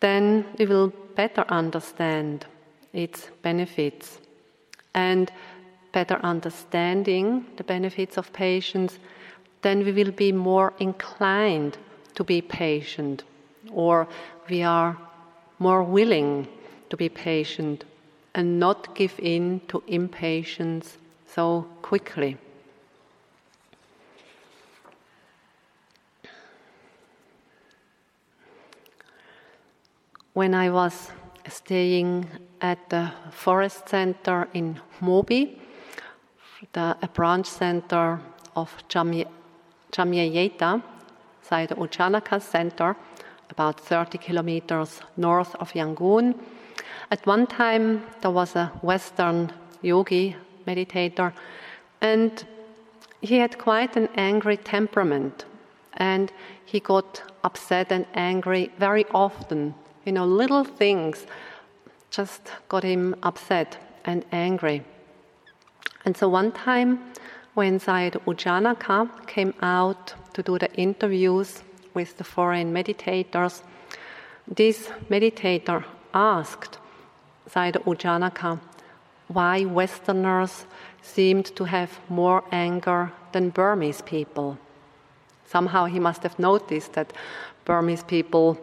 then 0.01 0.45
we 0.59 0.67
will 0.67 0.93
better 1.15 1.45
understand 1.49 2.47
its 2.93 3.31
benefits. 3.43 4.19
And 4.95 5.31
better 5.93 6.19
understanding 6.23 7.47
the 7.57 7.65
benefits 7.65 8.19
of 8.19 8.33
patience, 8.33 8.99
then 9.63 9.85
we 9.85 9.93
will 9.93 10.13
be 10.13 10.33
more 10.33 10.73
inclined 10.79 11.79
to 12.15 12.25
be 12.25 12.41
patient, 12.43 13.25
or 13.73 14.07
we 14.49 14.63
are 14.63 14.99
more 15.59 15.83
willing 15.83 16.47
to 16.91 16.97
be 16.97 17.09
patient 17.09 17.85
and 18.35 18.61
not 18.61 18.95
give 18.95 19.15
in 19.19 19.61
to 19.69 19.83
impatience 19.87 20.99
so 21.27 21.67
quickly. 21.83 22.37
When 30.37 30.53
I 30.53 30.69
was 30.69 31.13
staying 31.49 32.27
at 32.61 32.91
the 32.91 33.11
forest 33.31 33.89
center 33.89 34.47
in 34.53 34.79
Hmawbi, 35.01 35.59
the, 36.75 36.95
a 37.01 37.09
branch 37.09 37.47
center 37.47 38.21
of 38.55 38.71
Chanmyay 38.87 39.25
Yeiktha, 39.91 40.83
Sayadaw 41.43 41.79
U 41.79 41.89
Janaka 41.89 42.39
Center, 42.39 42.95
about 43.49 43.81
30 43.81 44.19
kilometers 44.19 45.01
north 45.17 45.55
of 45.55 45.73
Yangon. 45.73 46.35
At 47.11 47.27
one 47.27 47.47
time, 47.47 48.03
there 48.21 48.31
was 48.31 48.57
a 48.57 48.67
Western 48.83 49.51
yogi 49.81 50.37
meditator, 50.67 51.33
and 52.03 52.45
he 53.23 53.39
had 53.39 53.57
quite 53.57 53.97
an 53.97 54.11
angry 54.17 54.59
temperament, 54.59 55.47
and 55.95 56.31
he 56.67 56.79
got 56.79 57.23
upset 57.43 57.91
and 57.91 58.05
angry 58.13 58.71
very 58.79 59.07
often. 59.15 59.75
You 60.07 60.13
know, 60.13 60.25
little 60.25 60.63
things 60.63 61.27
just 62.11 62.53
got 62.69 62.85
him 62.85 63.17
upset 63.25 63.77
and 64.05 64.25
angry. 64.31 64.85
And 66.05 66.17
so 66.17 66.29
one 66.29 66.53
time, 66.53 67.01
when 67.55 67.81
Sayadaw 67.81 68.25
U 68.25 68.35
Janaka 68.35 69.11
came 69.27 69.53
out 69.63 70.15
to 70.35 70.45
do 70.45 70.61
the 70.61 70.73
interviews 70.75 71.65
with 71.93 72.17
the 72.19 72.23
foreign 72.23 72.73
meditators, 72.73 73.63
this 74.47 74.87
meditator 75.11 75.85
asked 76.15 76.79
Sayadaw 77.51 77.85
U 77.87 77.97
Janaka 77.97 78.61
why 79.27 79.65
Westerners 79.65 80.67
seemed 81.03 81.47
to 81.57 81.65
have 81.65 81.99
more 82.09 82.45
anger 82.53 83.11
than 83.33 83.51
Burmese 83.51 84.03
people. 84.03 84.57
Somehow 85.47 85.87
he 85.87 85.99
must 85.99 86.23
have 86.23 86.39
noticed 86.39 86.93
that 86.93 87.13
Burmese 87.65 88.05
people 88.05 88.57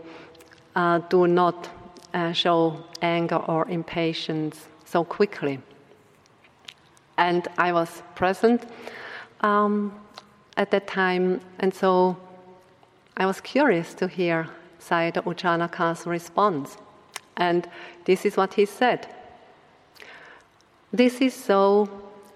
uh, 0.76 1.00
do 1.10 1.28
not 1.28 1.70
uh, 2.14 2.32
show 2.32 2.84
anger 3.02 3.38
or 3.38 3.68
impatience 3.70 4.68
so 4.86 5.04
quickly. 5.04 5.60
And 7.18 7.48
I 7.58 7.72
was 7.74 8.02
present 8.16 8.66
um, 9.42 9.94
at 10.58 10.72
that 10.72 10.88
time, 10.88 11.42
and 11.60 11.74
so 11.74 12.18
I 13.18 13.26
was 13.26 13.42
curious 13.42 13.94
to 13.96 14.08
hear 14.08 14.48
Sayadaw 14.80 15.26
U 15.26 15.34
Janaka's 15.34 16.06
response. 16.06 16.78
And 17.38 17.68
this 18.06 18.26
is 18.26 18.38
what 18.38 18.54
he 18.54 18.66
said. 18.66 19.08
This 20.92 21.22
is 21.22 21.34
so 21.34 21.90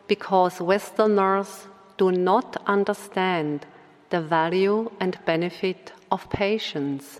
because 0.08 0.60
Westerners 0.60 1.68
do 1.98 2.12
not 2.12 2.58
understand 2.66 3.66
the 4.10 4.22
value 4.22 4.90
and 5.00 5.18
benefit 5.26 5.92
of 6.12 6.30
patience. 6.30 7.20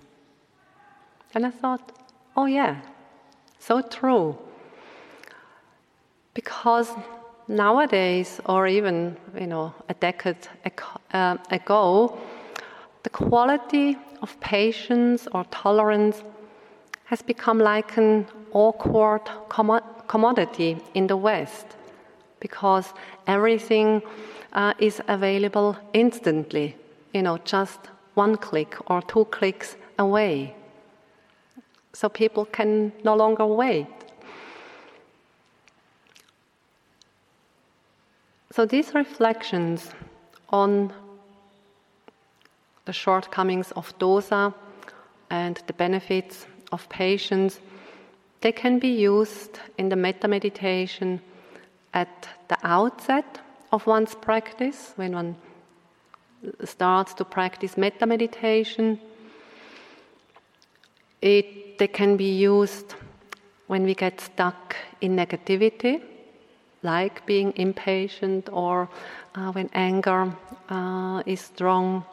And 1.38 1.46
I 1.46 1.52
thought, 1.52 1.92
oh, 2.36 2.48
yeah, 2.48 2.82
so 3.60 3.80
true. 3.80 4.36
Because 6.34 6.90
nowadays, 7.48 8.42
or 8.48 8.66
even 8.66 9.16
you 9.40 9.46
know 9.46 9.72
a 9.88 9.94
decade 9.94 10.48
uh, 11.14 11.38
ago, 11.52 12.18
the 13.04 13.12
quality 13.12 13.98
of 14.24 14.40
patience 14.40 15.28
or 15.32 15.44
tolerance 15.52 16.24
has 17.04 17.22
become 17.22 17.60
like 17.60 17.96
an 17.98 18.26
awkward 18.52 19.22
commodity 20.08 20.78
in 20.96 21.06
the 21.06 21.18
West 21.18 21.68
because 22.40 22.96
everything 23.28 24.02
uh, 24.54 24.74
is 24.80 25.04
available 25.08 25.78
instantly, 25.94 26.76
you 27.14 27.22
know, 27.22 27.38
just 27.46 27.80
one 28.16 28.38
click 28.38 28.76
or 28.90 29.04
two 29.04 29.26
clicks 29.26 29.76
away. 30.00 30.57
So 32.00 32.10
people 32.10 32.46
can 32.46 32.92
no 33.04 33.16
longer 33.16 33.48
wait. 33.48 33.88
So 38.52 38.68
these 38.68 38.94
reflections 38.94 39.90
on 40.50 40.94
the 42.86 42.94
shortcomings 42.94 43.72
of 43.72 43.98
dosa 43.98 44.54
and 45.32 45.60
the 45.66 45.74
benefits 45.74 46.46
of 46.72 46.88
patience, 46.90 47.60
they 48.42 48.52
can 48.52 48.78
be 48.78 48.90
used 48.90 49.58
in 49.80 49.90
the 49.90 49.96
metta 49.96 50.28
meditation 50.28 51.20
at 51.96 52.30
the 52.48 52.60
outset 52.62 53.40
of 53.72 53.88
one's 53.88 54.14
practice, 54.14 54.94
when 54.98 55.14
one 55.14 55.36
starts 56.64 57.16
to 57.16 57.26
practice 57.26 57.76
metta 57.76 58.06
meditation. 58.06 59.00
It, 61.22 61.78
they 61.78 61.88
can 61.88 62.18
be 62.18 62.32
used 62.32 62.96
when 63.68 63.84
we 63.84 63.94
get 63.94 64.22
stuck 64.22 64.76
in 65.02 65.16
negativity 65.16 66.02
like 66.84 67.26
being 67.26 67.54
impatient 67.56 68.50
or 68.52 68.90
uh, 69.36 69.52
when 69.52 69.70
anger 69.74 70.34
uh, 70.70 71.22
is 71.26 71.42
strong. 71.42 72.04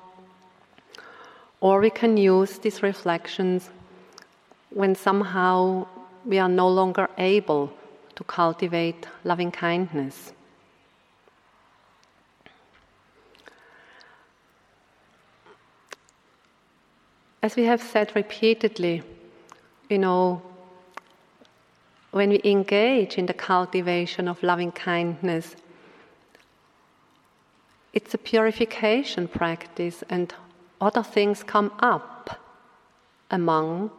Or 1.61 1.81
we 1.81 1.91
can 1.91 2.17
use 2.17 2.59
these 2.59 2.83
reflections 2.83 3.71
when 4.71 4.95
somehow 4.95 5.87
we 6.25 6.39
are 6.39 6.49
no 6.49 6.69
longer 6.69 7.09
able 7.19 7.73
to 8.17 8.25
cultivate 8.25 9.07
loving 9.25 9.51
kindness. 9.51 10.34
As 17.45 17.57
we 17.57 17.65
have 17.65 17.83
said 17.83 18.11
repeatedly, 18.15 19.03
you 19.91 19.99
know, 19.99 20.41
when 22.11 22.31
we 22.31 22.41
engage 22.43 23.19
in 23.19 23.27
the 23.27 23.35
cultivation 23.35 24.29
of 24.29 24.43
loving 24.43 24.73
kindness, 24.73 25.55
it's 27.93 28.15
a 28.15 28.19
purification 28.19 29.29
practice, 29.29 30.03
and 30.09 30.33
other 30.81 31.03
things 31.03 31.43
come 31.43 31.71
up, 31.81 32.41
among 33.31 33.91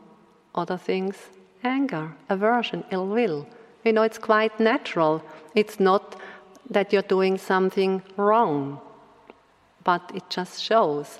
other 0.55 0.77
things, 0.77 1.15
anger, 1.63 2.15
aversion, 2.29 2.83
ill 2.89 3.05
will. 3.05 3.45
You 3.83 3.93
know, 3.93 4.01
it's 4.01 4.17
quite 4.17 4.59
natural. 4.59 5.23
It's 5.53 5.79
not 5.79 6.19
that 6.71 6.91
you're 6.91 7.03
doing 7.03 7.37
something 7.37 8.01
wrong, 8.17 8.81
but 9.83 10.01
it 10.15 10.23
just 10.31 10.63
shows 10.63 11.19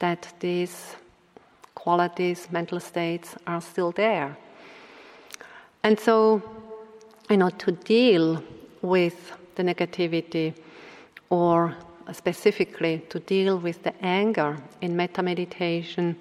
that 0.00 0.34
these 0.40 0.96
qualities, 1.82 2.48
mental 2.52 2.78
states 2.78 3.34
are 3.44 3.60
still 3.60 3.90
there. 3.90 4.36
And 5.82 5.98
so, 5.98 6.40
you 7.28 7.36
know, 7.36 7.50
to 7.50 7.72
deal 7.72 8.42
with 8.82 9.32
the 9.56 9.64
negativity 9.64 10.54
or 11.28 11.74
specifically 12.12 13.02
to 13.08 13.18
deal 13.18 13.58
with 13.58 13.82
the 13.82 13.92
anger 14.04 14.56
in 14.80 14.96
metta 14.96 15.22
meditation, 15.22 16.16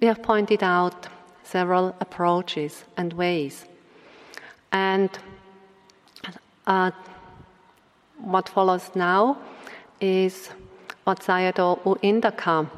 we 0.00 0.08
have 0.08 0.20
pointed 0.20 0.64
out 0.64 1.06
several 1.44 1.94
approaches 2.00 2.84
and 2.96 3.12
ways. 3.12 3.66
And 4.72 5.10
uh, 6.66 6.90
what 8.18 8.48
follows 8.48 8.90
now 8.96 9.38
is 10.00 10.50
what 11.04 11.20
Sayadaw 11.20 11.84
U 11.86 11.94
Indaka 12.02 12.68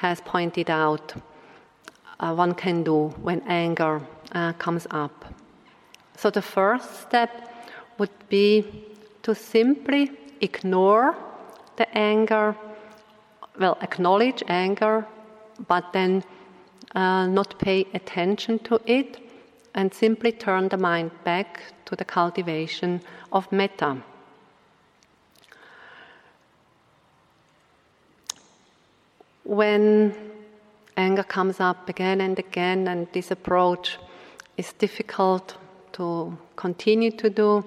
has 0.00 0.20
pointed 0.20 0.70
out 0.70 1.14
uh, 2.20 2.34
one 2.34 2.54
can 2.54 2.82
do 2.82 3.08
when 3.22 3.42
anger 3.46 4.00
uh, 4.32 4.52
comes 4.54 4.86
up. 4.90 5.24
So 6.16 6.30
the 6.30 6.42
first 6.42 7.02
step 7.02 7.30
would 7.98 8.28
be 8.28 8.64
to 9.22 9.34
simply 9.34 10.10
ignore 10.40 11.16
the 11.76 11.86
anger, 11.96 12.56
well, 13.58 13.76
acknowledge 13.80 14.42
anger, 14.48 15.06
but 15.66 15.92
then 15.92 16.22
uh, 16.94 17.26
not 17.26 17.58
pay 17.58 17.86
attention 17.94 18.58
to 18.60 18.80
it 18.86 19.18
and 19.74 19.92
simply 19.92 20.32
turn 20.32 20.68
the 20.68 20.76
mind 20.76 21.10
back 21.24 21.62
to 21.86 21.96
the 21.96 22.04
cultivation 22.04 23.00
of 23.32 23.50
metta. 23.52 23.96
When 29.48 30.14
anger 30.98 31.22
comes 31.22 31.58
up 31.58 31.88
again 31.88 32.20
and 32.20 32.38
again, 32.38 32.86
and 32.86 33.08
this 33.14 33.30
approach 33.30 33.98
is 34.58 34.74
difficult 34.74 35.56
to 35.92 36.36
continue 36.56 37.10
to 37.12 37.30
do, 37.30 37.64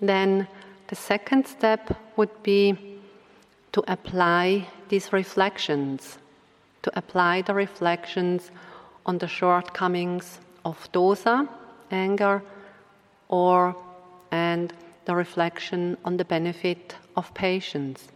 then 0.00 0.48
the 0.88 0.96
second 0.96 1.46
step 1.46 1.96
would 2.16 2.42
be 2.42 2.98
to 3.70 3.84
apply 3.86 4.66
these 4.88 5.12
reflections, 5.12 6.18
to 6.82 6.90
apply 6.98 7.42
the 7.42 7.54
reflections 7.54 8.50
on 9.06 9.18
the 9.18 9.28
shortcomings 9.28 10.40
of 10.64 10.90
dosa, 10.90 11.48
anger, 11.92 12.42
or 13.28 13.76
and 14.32 14.72
the 15.04 15.14
reflection 15.14 15.96
on 16.04 16.16
the 16.16 16.24
benefit 16.24 16.96
of 17.16 17.32
patience. 17.34 18.08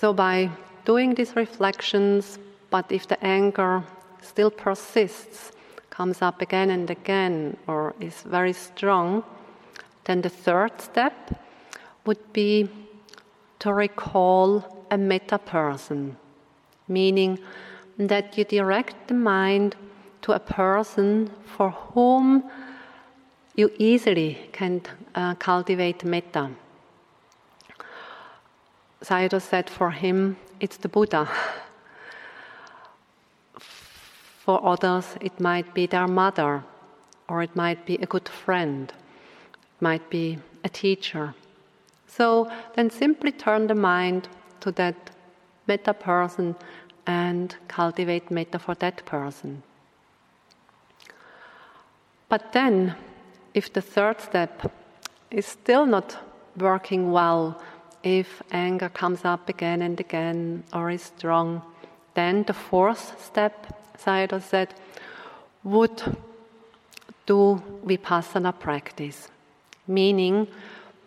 So 0.00 0.12
by 0.12 0.50
doing 0.84 1.14
these 1.14 1.34
reflections, 1.34 2.38
but 2.70 2.92
if 2.92 3.08
the 3.08 3.18
anger 3.24 3.82
still 4.22 4.50
persists, 4.50 5.50
comes 5.90 6.22
up 6.22 6.40
again 6.40 6.70
and 6.70 6.88
again, 6.88 7.56
or 7.66 7.94
is 7.98 8.22
very 8.22 8.52
strong, 8.52 9.24
then 10.04 10.22
the 10.22 10.28
third 10.28 10.80
step 10.80 11.14
would 12.06 12.32
be 12.32 12.68
to 13.58 13.74
recall 13.74 14.86
a 14.92 14.96
metta 14.96 15.38
person, 15.38 16.16
meaning 16.86 17.40
that 17.98 18.38
you 18.38 18.44
direct 18.44 19.08
the 19.08 19.14
mind 19.14 19.74
to 20.22 20.30
a 20.30 20.38
person 20.38 21.28
for 21.56 21.70
whom 21.70 22.48
you 23.56 23.68
easily 23.78 24.48
can 24.52 24.80
uh, 25.16 25.34
cultivate 25.34 26.04
metta. 26.04 26.50
Sayadaw 29.02 29.40
said 29.40 29.70
for 29.70 29.90
him, 29.90 30.36
it's 30.60 30.76
the 30.76 30.88
Buddha. 30.88 31.28
For 34.40 34.64
others, 34.64 35.16
it 35.20 35.38
might 35.40 35.72
be 35.74 35.86
their 35.86 36.08
mother, 36.08 36.64
or 37.28 37.42
it 37.42 37.54
might 37.54 37.86
be 37.86 37.96
a 37.96 38.06
good 38.06 38.28
friend, 38.28 38.92
it 39.52 39.82
might 39.82 40.10
be 40.10 40.38
a 40.64 40.68
teacher. 40.68 41.34
So 42.06 42.50
then 42.74 42.90
simply 42.90 43.30
turn 43.30 43.66
the 43.66 43.74
mind 43.74 44.28
to 44.60 44.72
that 44.72 45.10
metta 45.66 45.94
person 45.94 46.56
and 47.06 47.54
cultivate 47.68 48.30
metta 48.30 48.58
for 48.58 48.74
that 48.76 49.04
person. 49.06 49.62
But 52.28 52.52
then, 52.52 52.96
if 53.54 53.72
the 53.72 53.80
third 53.80 54.20
step 54.20 54.72
is 55.30 55.46
still 55.46 55.86
not 55.86 56.16
working 56.56 57.12
well, 57.12 57.60
if 58.02 58.42
anger 58.50 58.88
comes 58.88 59.24
up 59.24 59.48
again 59.48 59.82
and 59.82 59.98
again 60.00 60.64
or 60.72 60.90
is 60.90 61.02
strong, 61.02 61.62
then 62.14 62.44
the 62.44 62.52
fourth 62.52 63.22
step, 63.24 63.54
Sayadaw 63.98 64.42
said, 64.42 64.74
would 65.64 66.02
do 67.26 67.62
vipassana 67.84 68.58
practice, 68.58 69.28
meaning 69.86 70.46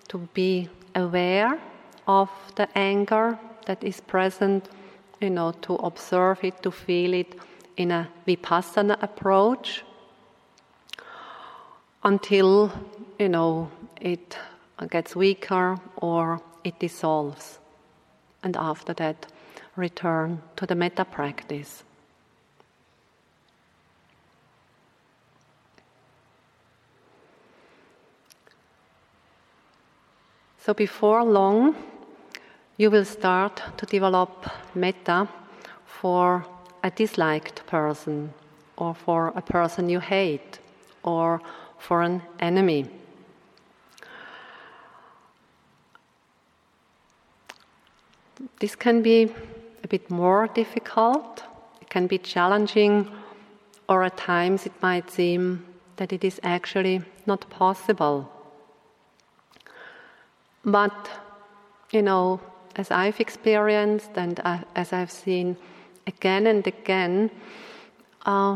to 0.07 0.17
be 0.33 0.69
aware 0.95 1.59
of 2.07 2.29
the 2.55 2.67
anger 2.77 3.39
that 3.65 3.83
is 3.83 4.01
present, 4.01 4.69
you 5.19 5.29
know, 5.29 5.51
to 5.61 5.75
observe 5.75 6.43
it, 6.43 6.61
to 6.63 6.71
feel 6.71 7.13
it 7.13 7.35
in 7.77 7.91
a 7.91 8.07
vipassana 8.27 9.01
approach 9.01 9.83
until, 12.03 12.71
you 13.19 13.29
know, 13.29 13.69
it 13.99 14.37
gets 14.89 15.15
weaker 15.15 15.77
or 15.97 16.41
it 16.63 16.79
dissolves. 16.79 17.59
And 18.43 18.57
after 18.57 18.93
that, 18.93 19.27
return 19.75 20.41
to 20.55 20.65
the 20.65 20.75
metta 20.75 21.05
practice. 21.05 21.83
So, 30.57 30.73
before 30.73 31.23
long, 31.23 31.75
you 32.77 32.91
will 32.91 33.05
start 33.05 33.61
to 33.77 33.85
develop 33.85 34.47
metta 34.75 35.27
for 35.85 36.45
a 36.83 36.91
disliked 36.91 37.65
person, 37.65 38.33
or 38.77 38.93
for 38.93 39.33
a 39.35 39.41
person 39.41 39.89
you 39.89 39.99
hate, 39.99 40.59
or 41.03 41.41
for 41.79 42.03
an 42.03 42.21
enemy. 42.39 43.00
This 48.59 48.75
can 48.75 49.01
be 49.01 49.33
a 49.83 49.87
bit 49.87 50.09
more 50.09 50.47
difficult, 50.47 51.43
it 51.81 51.89
can 51.89 52.07
be 52.07 52.17
challenging, 52.17 53.09
or 53.89 54.03
at 54.03 54.17
times 54.17 54.65
it 54.65 54.73
might 54.81 55.09
seem 55.09 55.65
that 55.97 56.13
it 56.13 56.23
is 56.23 56.39
actually 56.43 57.01
not 57.25 57.49
possible. 57.49 58.31
But, 60.63 61.09
you 61.91 62.01
know, 62.01 62.39
as 62.75 62.91
I've 62.91 63.19
experienced 63.19 64.11
and 64.15 64.39
as 64.75 64.93
I've 64.93 65.11
seen 65.11 65.57
again 66.07 66.47
and 66.47 66.65
again, 66.65 67.31
uh, 68.25 68.55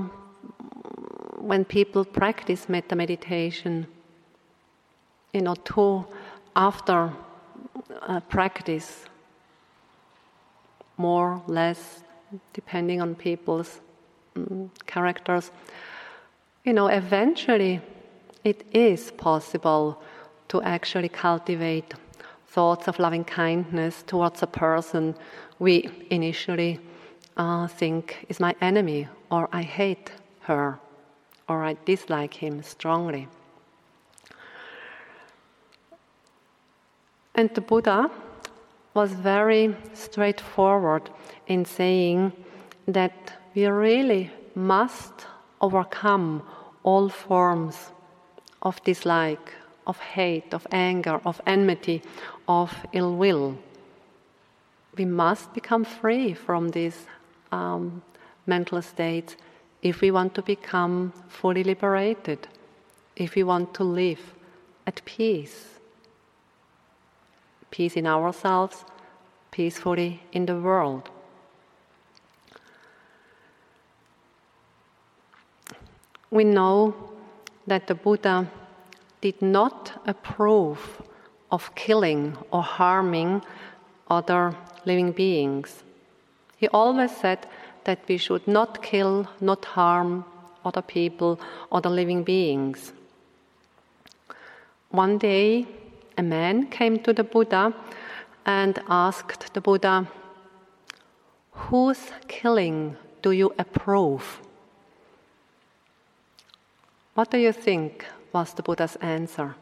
when 1.38 1.66
people 1.66 2.06
practice 2.06 2.70
metta 2.70 2.96
meditation, 2.96 3.88
you 5.34 5.42
know, 5.42 5.56
to 5.56 6.06
after 6.56 7.12
uh, 8.02 8.20
practice, 8.22 9.06
more, 10.98 11.42
less, 11.48 12.04
depending 12.54 13.02
on 13.02 13.16
people's 13.16 13.82
um, 14.36 14.72
characters, 14.86 15.52
you 16.64 16.74
know, 16.74 16.88
eventually 16.88 17.82
it 18.44 18.66
is 18.74 19.12
possible 19.12 20.02
to 20.48 20.62
actually 20.62 21.10
cultivate 21.10 21.94
thoughts 22.48 22.88
of 22.88 23.00
loving 23.00 23.24
kindness 23.24 24.04
towards 24.08 24.42
a 24.42 24.48
person 24.48 25.16
we 25.60 25.90
initially 26.10 26.80
uh, 27.38 27.68
think 27.68 28.26
is 28.30 28.40
my 28.40 28.56
enemy, 28.62 29.08
or 29.30 29.50
I 29.52 29.62
hate 29.62 30.12
her, 30.42 30.80
or 31.50 31.64
I 31.64 31.76
dislike 31.86 32.34
him 32.34 32.64
strongly. 32.64 33.28
And 37.34 37.50
the 37.54 37.62
Buddha 37.62 38.10
was 38.96 39.12
very 39.12 39.76
straightforward 39.94 41.10
in 41.48 41.66
saying 41.66 42.32
that 42.88 43.34
we 43.54 43.66
really 43.68 44.32
must 44.56 45.28
overcome 45.60 46.42
all 46.84 47.10
forms 47.10 47.92
of 48.62 48.82
dislike, 48.84 49.54
of 49.86 50.00
hate, 50.00 50.54
of 50.54 50.66
anger, 50.72 51.20
of 51.26 51.42
enmity, 51.46 52.02
of 52.48 52.74
ill 52.94 53.16
will. 53.16 53.58
We 54.98 55.06
must 55.06 55.54
become 55.54 55.84
free 55.84 56.34
from 56.34 56.70
these 56.70 57.06
um, 57.52 58.02
mental 58.48 58.82
states 58.82 59.36
if 59.82 60.02
we 60.02 60.10
want 60.10 60.34
to 60.36 60.42
become 60.42 61.12
fully 61.28 61.64
liberated, 61.64 62.48
if 63.16 63.36
we 63.36 63.44
want 63.44 63.74
to 63.74 63.84
live 63.84 64.34
at 64.88 65.04
peace. 65.06 65.75
Peace 67.76 67.98
in 67.98 68.08
ourselves, 68.08 68.86
peacefully 69.52 70.22
in 70.32 70.46
the 70.46 70.56
world. 70.56 71.10
We 76.32 76.46
know 76.46 76.96
that 77.68 77.88
the 77.88 77.96
Buddha 77.96 78.50
did 79.20 79.42
not 79.42 79.92
approve 80.08 81.02
of 81.52 81.76
killing 81.76 82.38
or 82.50 82.64
harming 82.64 83.42
other 84.10 84.56
living 84.86 85.12
beings. 85.12 85.84
He 86.56 86.70
always 86.70 87.12
said 87.12 87.46
that 87.84 88.00
we 88.08 88.16
should 88.16 88.48
not 88.48 88.82
kill, 88.84 89.28
not 89.42 89.66
harm 89.66 90.24
other 90.64 90.82
people, 90.82 91.42
other 91.74 91.90
living 91.90 92.24
beings. 92.24 92.94
One 94.92 95.18
day, 95.18 95.68
a 96.18 96.24
man 96.24 96.68
came 96.68 97.00
to 97.00 97.14
the 97.14 97.24
Buddha 97.24 97.74
and 98.46 98.82
asked 98.88 99.54
the 99.54 99.62
Buddha, 99.62 100.08
Whose 101.52 102.12
killing 102.28 102.98
do 103.22 103.32
you 103.32 103.54
approve? 103.58 104.42
What 107.16 107.32
do 107.32 107.38
you 107.38 107.54
think 107.54 108.06
was 108.34 108.54
the 108.54 108.62
Buddha's 108.62 108.98
answer? 108.98 109.56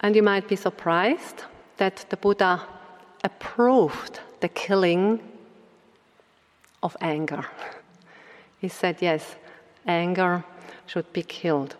And 0.00 0.14
you 0.14 0.22
might 0.22 0.46
be 0.46 0.56
surprised 0.56 1.44
that 1.78 2.04
the 2.10 2.16
Buddha 2.16 2.62
approved 3.24 4.20
the 4.40 4.48
killing 4.48 5.20
of 6.82 6.96
anger. 7.00 7.44
He 8.58 8.68
said, 8.68 8.96
yes, 9.00 9.36
anger 9.86 10.42
should 10.86 11.12
be 11.12 11.22
killed, 11.22 11.76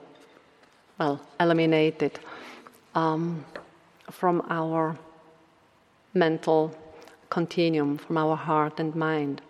well, 0.99 1.21
eliminated 1.39 2.19
um, 2.95 3.45
from 4.11 4.43
our 4.49 4.97
mental 6.15 6.75
continuum, 7.29 7.99
from 7.99 8.17
our 8.17 8.37
heart 8.37 8.81
and 8.81 8.95
mind. 8.95 9.43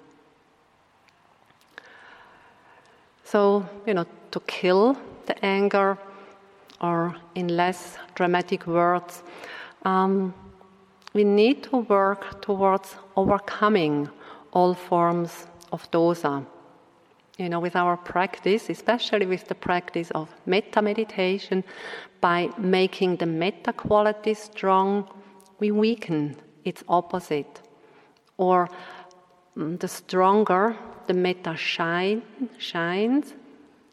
So, 3.25 3.69
you 3.87 3.95
know, 3.95 4.07
to 4.31 4.41
kill 4.41 4.97
the 5.27 5.45
anger, 5.45 5.99
or 6.81 7.17
in 7.35 7.49
less 7.49 7.97
dramatic 8.15 8.67
words, 8.67 9.23
um, 9.85 10.35
we 11.13 11.25
need 11.25 11.63
to 11.65 11.79
work 11.79 12.41
towards 12.43 12.97
overcoming 13.17 14.09
all 14.53 14.75
forms 14.75 15.47
of 15.73 15.91
dosa. 15.91 16.45
You 17.37 17.51
know, 17.51 17.61
with 17.61 17.76
our 17.76 17.97
practice, 17.97 18.70
especially 18.70 19.26
with 19.26 19.49
the 19.49 19.55
practice 19.55 20.11
of 20.12 20.34
metta 20.47 20.80
meditation, 20.80 21.64
by 22.20 22.49
making 22.57 23.16
the 23.16 23.26
metta 23.26 23.72
quality 23.74 24.34
strong, 24.34 25.09
we 25.59 25.70
weaken 25.70 26.37
its 26.64 26.82
opposite. 26.89 27.61
Or 28.39 28.68
mm, 29.57 29.78
the 29.78 29.89
stronger 29.89 30.76
the 31.07 31.14
metta 31.14 31.57
shine, 31.57 32.22
shines, 32.59 33.34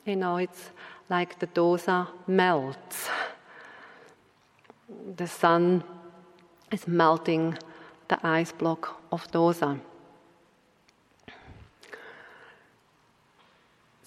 you 0.05 0.15
know, 0.15 0.37
it's 0.37 0.71
like 1.09 1.39
the 1.39 1.47
dosa 1.47 2.07
melts. 2.27 3.09
The 5.15 5.27
sun 5.27 5.83
is 6.71 6.87
melting 6.87 7.57
the 8.07 8.19
ice 8.25 8.51
block 8.51 9.01
of 9.11 9.29
dosa. 9.31 9.79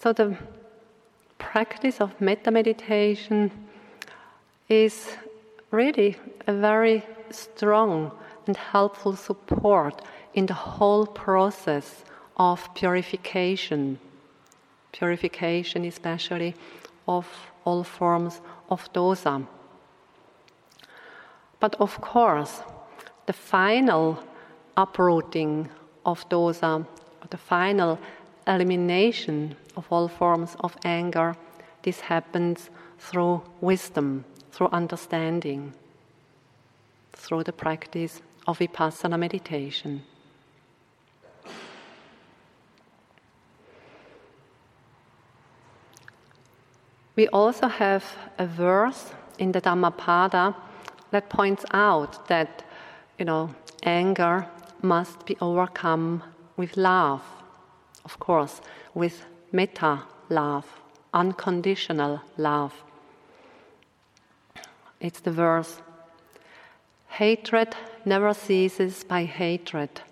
So 0.07 0.13
the 0.13 0.37
practice 1.37 2.01
of 2.01 2.21
metta 2.21 2.53
meditation 2.53 3.51
is 4.69 5.17
really 5.73 6.17
a 6.47 6.53
very 6.53 7.03
strong 7.31 8.13
and 8.47 8.57
helpful 8.57 9.17
support 9.17 10.03
in 10.33 10.47
the 10.47 10.55
whole 10.55 11.07
process 11.07 12.05
of 12.37 12.73
purification. 12.77 13.99
Purification, 14.93 15.85
especially 15.85 16.55
of 17.09 17.27
all 17.65 17.83
forms 17.83 18.41
of 18.71 18.89
dosa. 18.93 19.45
But 21.59 21.75
of 21.81 22.01
course, 22.01 22.63
the 23.27 23.33
final 23.33 24.23
uprooting 24.77 25.69
of 26.05 26.29
dosa, 26.29 26.87
the 27.29 27.37
final 27.37 27.99
elimination 28.47 29.57
of 29.77 29.87
all 29.91 30.09
forms 30.09 30.57
of 30.61 30.77
anger, 30.85 31.37
this 31.83 32.01
happens 32.01 32.71
through 32.99 33.43
wisdom, 33.61 34.25
through 34.51 34.69
understanding, 34.73 35.73
through 37.13 37.45
the 37.45 37.53
practice 37.53 38.23
of 38.47 38.59
vipassana 38.59 39.19
meditation. 39.19 40.03
We 47.17 47.29
also 47.29 47.69
have 47.69 48.05
a 48.39 48.47
verse 48.47 49.13
in 49.39 49.53
the 49.53 49.61
Dhammapada 49.61 50.55
that 51.11 51.31
points 51.31 51.65
out 51.73 52.29
that, 52.29 52.63
you 53.19 53.25
know, 53.25 53.55
anger 53.83 54.47
must 54.83 55.25
be 55.25 55.37
overcome 55.41 56.23
with 56.59 56.77
love, 56.77 57.23
of 58.05 58.19
course, 58.19 58.61
with 58.95 59.25
metta 59.57 60.03
love, 60.29 60.67
unconditional 61.15 62.21
love. 62.37 62.75
It's 65.01 65.21
the 65.21 65.33
verse 65.33 65.81
Hatred 67.09 67.75
never 68.05 68.35
ceases 68.35 69.03
by 69.03 69.25
hatred. 69.25 70.03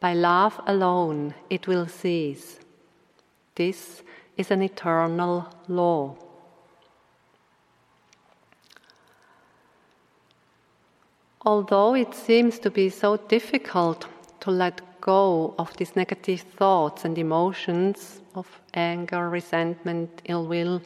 By 0.00 0.12
love 0.12 0.60
alone 0.66 1.34
it 1.48 1.66
will 1.66 1.86
cease. 1.86 2.60
This 3.54 4.02
is 4.36 4.50
an 4.50 4.60
eternal 4.60 5.48
law. 5.68 6.16
Although 11.40 11.94
it 11.94 12.14
seems 12.14 12.58
to 12.58 12.70
be 12.70 12.90
so 12.90 13.16
difficult 13.16 14.06
to 14.40 14.50
let 14.50 14.82
go 15.08 15.54
of 15.58 15.74
these 15.78 15.96
negative 15.96 16.42
thoughts 16.58 17.06
and 17.06 17.16
emotions 17.16 18.20
of 18.34 18.46
anger, 18.74 19.30
resentment, 19.30 20.10
ill 20.26 20.46
will, 20.46 20.82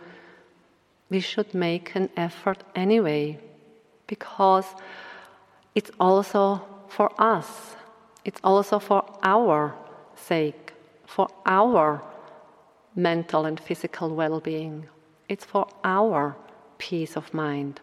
we 1.11 1.20
should 1.20 1.53
make 1.55 1.97
an 1.97 2.09
effort 2.16 2.59
anyway, 2.77 3.37
because 4.07 4.66
it's 5.75 5.91
also 5.99 6.61
for 6.89 7.09
us, 7.18 7.75
it's 8.25 8.41
also 8.45 8.79
for 8.79 9.03
our 9.25 9.75
sake, 10.14 10.73
for 11.05 11.27
our 11.45 12.01
mental 12.95 13.45
and 13.45 13.59
physical 13.59 14.09
well 14.14 14.39
being, 14.41 14.87
it's 15.29 15.45
for 15.45 15.66
our 15.83 16.37
peace 16.79 17.16
of 17.16 17.35
mind. 17.35 17.81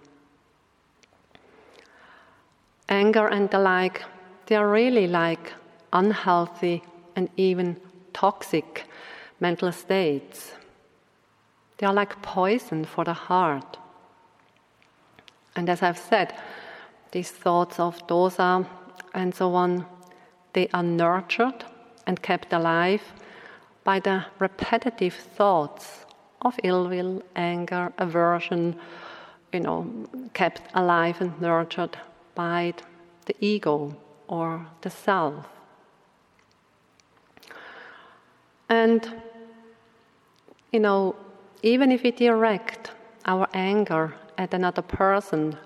Anger 2.87 3.27
and 3.27 3.49
the 3.49 3.59
like, 3.59 4.05
they 4.45 4.55
are 4.55 4.71
really 4.71 5.07
like 5.07 5.53
unhealthy 5.93 6.83
and 7.15 7.29
even 7.37 7.77
toxic 8.13 8.85
mental 9.39 9.71
states. 9.71 10.53
They 11.77 11.87
are 11.87 11.93
like 11.93 12.21
poison 12.21 12.85
for 12.85 13.03
the 13.05 13.13
heart. 13.13 13.77
And 15.55 15.69
as 15.69 15.81
I've 15.81 15.97
said, 15.97 16.33
these 17.11 17.31
thoughts 17.31 17.79
of 17.79 18.05
dosa 18.07 18.67
and 19.13 19.33
so 19.33 19.55
on, 19.55 19.85
they 20.53 20.67
are 20.73 20.83
nurtured 20.83 21.65
and 22.05 22.21
kept 22.21 22.53
alive 22.53 23.01
by 23.83 23.99
the 23.99 24.25
repetitive 24.39 25.13
thoughts 25.13 26.05
of 26.41 26.59
ill 26.63 26.87
will, 26.87 27.21
anger, 27.35 27.91
aversion, 27.97 28.75
you 29.51 29.59
know, 29.59 29.87
kept 30.33 30.61
alive 30.73 31.19
and 31.21 31.39
nurtured 31.41 31.97
by 32.35 32.73
the 33.25 33.35
ego 33.39 33.95
or 34.27 34.65
the 34.81 34.89
self. 34.89 35.45
And, 38.69 39.21
you 40.71 40.79
know, 40.79 41.15
even 41.63 41.91
if 41.91 42.03
we 42.03 42.11
direct 42.11 42.91
our 43.25 43.47
anger 43.53 44.13
at 44.37 44.53
another 44.53 44.81
person 44.81 45.57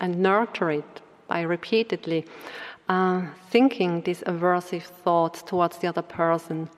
and 0.00 0.18
nurture 0.18 0.70
it 0.70 1.00
by 1.26 1.40
repeatedly 1.40 2.24
uh, 2.88 3.22
thinking 3.50 4.02
these 4.02 4.20
aversive 4.22 4.82
thoughts 4.82 5.42
towards 5.42 5.78
the 5.78 5.88
other 5.88 6.02
person, 6.02 6.68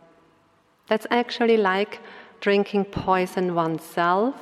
that's 0.87 1.07
actually 1.11 1.57
like 1.57 2.01
drinking 2.41 2.85
poison 2.85 3.55
oneself 3.55 4.35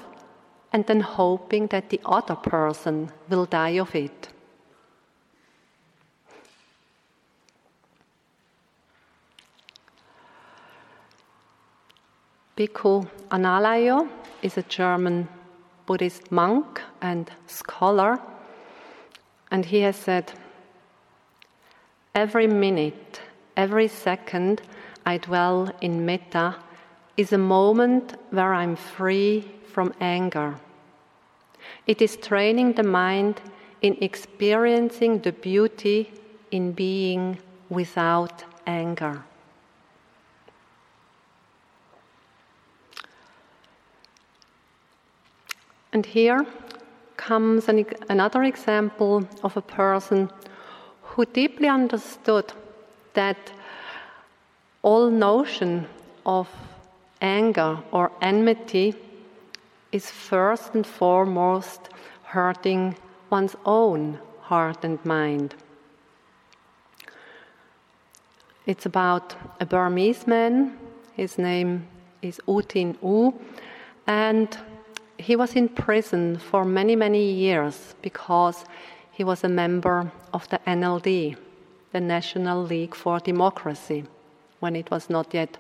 and 0.73 0.87
then 0.87 1.01
hoping 1.01 1.67
that 1.69 1.91
the 1.91 2.01
other 2.05 2.35
person 2.35 3.11
will 3.29 3.47
die 3.47 3.79
of 3.79 3.95
it. 3.95 4.32
Bhikkhu 12.63 13.09
Analayo 13.33 14.09
is 14.41 14.57
a 14.57 14.63
German 14.63 15.27
Buddhist 15.85 16.31
monk 16.31 16.81
and 17.01 17.29
scholar, 17.49 18.21
and 19.51 19.65
he 19.65 19.81
has 19.81 19.97
said, 19.97 20.33
Every 22.15 22.47
minute, 22.47 23.21
every 23.57 23.89
second 23.89 24.63
I 25.05 25.19
dwell 25.19 25.73
in 25.81 26.07
metta 26.07 26.55
is 27.17 27.33
a 27.33 27.39
moment 27.57 28.15
where 28.31 28.55
I'm 28.55 28.77
free 28.77 29.51
from 29.67 29.93
anger. 30.01 30.55
It 31.89 32.01
is 32.01 32.17
training 32.17 32.75
the 32.75 32.85
mind 32.85 33.41
in 33.81 33.97
experiencing 34.01 35.19
the 35.19 35.33
beauty 35.33 36.13
in 36.53 36.71
being 36.71 37.39
without 37.71 38.45
anger. 38.69 39.25
And 45.93 46.07
here 46.07 46.47
comes 47.17 47.69
an, 47.69 47.85
another 48.09 48.43
example 48.45 49.29
of 49.43 49.57
a 49.57 49.63
person 49.63 50.31
who 51.03 51.27
deeply 51.27 51.69
understood 51.69 52.53
that 53.15 53.53
all 54.83 55.11
notion 55.11 55.87
of 56.25 56.49
anger 57.21 57.79
or 57.93 58.11
enmity 58.21 58.95
is 59.93 60.11
first 60.11 60.75
and 60.75 60.87
foremost 60.87 61.91
hurting 62.25 62.97
one's 63.31 63.55
own 63.67 64.19
heart 64.41 64.85
and 64.85 65.05
mind. 65.05 65.55
It's 68.67 68.87
about 68.87 69.35
a 69.61 69.67
Burmese 69.67 70.27
man, 70.27 70.79
his 71.15 71.37
name 71.37 71.87
is 72.23 72.41
U 72.49 72.63
Tin 72.63 72.97
Oo, 73.05 73.33
and 74.07 74.57
he 75.23 75.37
was 75.37 75.55
in 75.55 75.69
prison 75.69 76.37
for 76.37 76.65
many, 76.65 76.97
many 76.97 77.31
years 77.33 77.95
because 78.03 78.65
he 79.13 79.25
was 79.25 79.45
a 79.45 79.49
member 79.49 80.11
of 80.33 80.49
the 80.49 80.59
NLD, 80.67 81.37
the 81.93 82.01
National 82.01 82.63
League 82.63 82.95
for 82.95 83.19
Democracy, 83.21 84.05
when 84.61 84.75
it 84.77 84.91
was 84.91 85.09
not 85.09 85.33
yet 85.33 85.59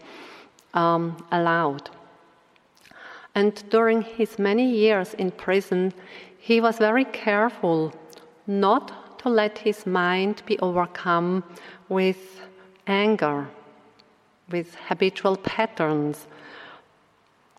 um, 0.74 1.24
allowed. 1.30 1.90
And 3.34 3.62
during 3.70 4.02
his 4.02 4.38
many 4.38 4.68
years 4.68 5.14
in 5.14 5.30
prison, 5.30 5.92
he 6.38 6.60
was 6.60 6.78
very 6.78 7.04
careful 7.04 7.92
not 8.46 9.18
to 9.20 9.28
let 9.28 9.58
his 9.58 9.86
mind 9.86 10.42
be 10.44 10.58
overcome 10.58 11.44
with 11.88 12.40
anger, 12.86 13.48
with 14.50 14.74
habitual 14.88 15.36
patterns, 15.36 16.26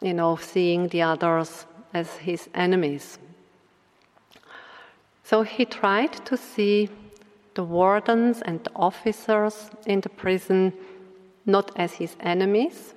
you 0.01 0.14
know, 0.14 0.36
seeing 0.36 0.89
the 0.89 1.01
others 1.01 1.66
as 1.94 2.18
his 2.18 2.50
enemies. 2.54 3.20
So 5.24 5.44
he 5.44 5.66
tried 5.66 6.14
to 6.26 6.38
see 6.38 6.89
the 7.56 7.64
wardens 7.64 8.41
and 8.41 8.64
the 8.64 8.72
officers 8.76 9.70
in 9.86 10.02
the 10.02 10.10
prison 10.10 10.74
not 11.46 11.72
as 11.76 11.94
his 11.94 12.16
enemies, 12.20 12.94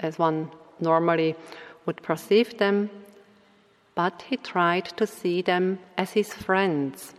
as 0.00 0.18
one 0.18 0.50
normally 0.80 1.34
would 1.86 2.02
perceive 2.02 2.58
them, 2.58 2.90
but 3.94 4.22
he 4.28 4.36
tried 4.36 4.84
to 4.84 5.06
see 5.06 5.40
them 5.42 5.78
as 5.96 6.12
his 6.12 6.32
friends. 6.32 7.14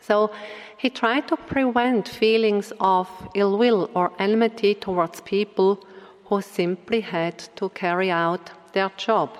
So 0.00 0.30
he 0.78 0.88
tried 0.88 1.28
to 1.28 1.36
prevent 1.36 2.08
feelings 2.08 2.72
of 2.80 3.08
ill 3.34 3.58
will 3.58 3.90
or 3.94 4.12
enmity 4.18 4.74
towards 4.74 5.20
people 5.20 5.84
who 6.24 6.40
simply 6.40 7.00
had 7.02 7.38
to 7.56 7.68
carry 7.70 8.10
out 8.10 8.50
their 8.72 8.90
job. 8.96 9.36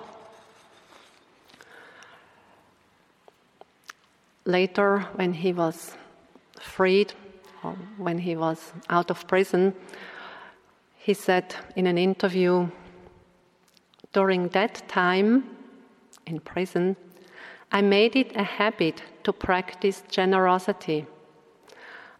Later, 4.45 5.01
when 5.14 5.32
he 5.32 5.53
was 5.53 5.97
freed, 6.61 7.12
or 7.62 7.76
when 7.99 8.18
he 8.18 8.36
was 8.36 8.72
out 8.88 9.11
of 9.11 9.26
prison, 9.26 9.74
he 10.97 11.14
said 11.14 11.55
in 11.76 11.86
an 11.86 11.99
interview, 11.99 12.68
during 14.12 14.49
that 14.49 14.88
time 14.88 15.57
in 16.26 16.41
prison, 16.41 16.97
I 17.72 17.82
made 17.82 18.16
it 18.16 18.36
a 18.36 18.43
habit 18.43 19.03
to 19.24 19.32
practice 19.32 20.03
generosity. 20.09 21.07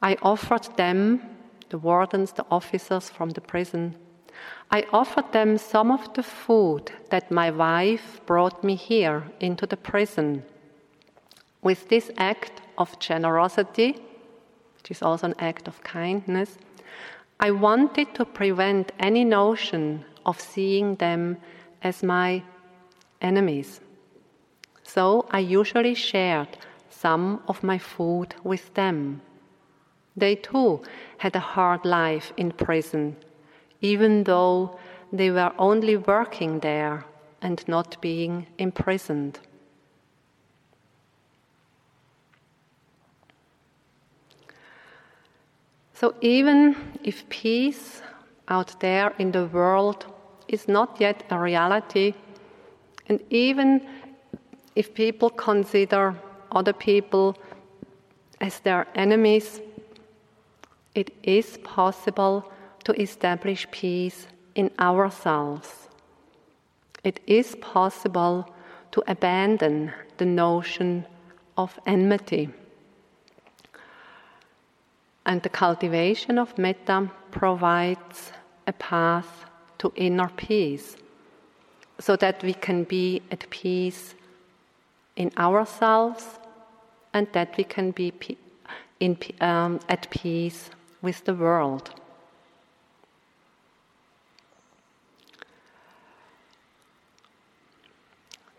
I 0.01 0.17
offered 0.23 0.69
them, 0.77 1.21
the 1.69 1.79
wardens, 1.79 2.33
the 2.33 2.47
officers 2.51 3.11
from 3.11 3.31
the 3.31 3.41
prison, 3.41 3.97
I 4.71 4.87
offered 4.93 5.33
them 5.33 5.59
some 5.59 5.91
of 5.91 6.15
the 6.15 6.23
food 6.23 6.93
that 7.11 7.31
my 7.31 7.51
wife 7.51 8.21
brought 8.27 8.63
me 8.63 8.77
here 8.77 9.25
into 9.41 9.67
the 9.67 9.77
prison. 9.77 10.45
With 11.63 11.89
this 11.89 12.11
act 12.17 12.63
of 12.79 12.99
generosity, 12.99 13.93
which 14.77 14.91
is 14.91 15.03
also 15.03 15.27
an 15.27 15.35
act 15.39 15.69
of 15.69 15.83
kindness, 15.83 16.57
I 17.39 17.51
wanted 17.51 18.15
to 18.15 18.25
prevent 18.25 18.93
any 18.99 19.25
notion 19.25 20.05
of 20.25 20.41
seeing 20.41 20.97
them 20.97 21.37
as 21.83 22.03
my 22.03 22.43
enemies. 23.21 23.81
So 24.83 25.27
I 25.31 25.39
usually 25.39 25.95
shared 25.95 26.59
some 26.89 27.41
of 27.47 27.63
my 27.63 27.79
food 27.79 28.35
with 28.45 28.75
them. 28.75 29.23
They 30.17 30.35
too 30.35 30.83
had 31.19 31.37
a 31.37 31.41
hard 31.41 31.85
life 31.85 32.33
in 32.37 32.53
prison, 32.53 33.17
even 33.81 34.25
though 34.25 34.79
they 35.13 35.31
were 35.31 35.53
only 35.59 35.97
working 35.97 36.61
there 36.61 37.05
and 37.41 37.67
not 37.69 38.01
being 38.01 38.47
imprisoned. 38.59 39.39
So 46.01 46.15
even 46.23 46.77
if 47.05 47.29
peace 47.29 48.01
out 48.49 48.81
there 48.81 49.13
in 49.19 49.33
the 49.33 49.45
world 49.45 50.07
is 50.49 50.67
not 50.67 50.99
yet 50.99 51.25
a 51.29 51.39
reality, 51.39 52.15
and 53.11 53.21
even 53.29 53.87
if 54.75 54.95
people 54.95 55.29
consider 55.29 56.17
other 56.53 56.73
people 56.73 57.37
as 58.41 58.61
their 58.61 58.87
enemies, 58.95 59.61
it 60.95 61.11
is 61.23 61.59
possible 61.65 62.51
to 62.85 62.99
establish 62.99 63.71
peace 63.71 64.27
in 64.55 64.71
ourselves. 64.81 65.89
It 67.05 67.21
is 67.27 67.57
possible 67.61 68.55
to 68.93 69.03
abandon 69.07 69.93
the 70.17 70.25
notion 70.25 71.05
of 71.59 71.79
enmity. 71.85 72.49
And 75.27 75.43
the 75.43 75.49
cultivation 75.49 76.39
of 76.39 76.57
metta 76.59 77.11
provides 77.31 78.33
a 78.67 78.73
path 78.73 79.45
to 79.79 79.93
inner 79.97 80.29
peace 80.37 80.97
so 81.99 82.17
that 82.17 82.43
we 82.43 82.55
can 82.55 82.85
be 82.85 83.23
at 83.31 83.49
peace 83.51 84.15
in 85.17 85.31
ourselves 85.37 86.25
and 87.13 87.27
that 87.33 87.57
we 87.57 87.65
can 87.65 87.91
be 87.91 88.13
in, 89.01 89.17
um, 89.41 89.81
at 89.89 90.09
peace 90.11 90.71
with 91.03 91.25
the 91.25 91.35
world. 91.35 91.91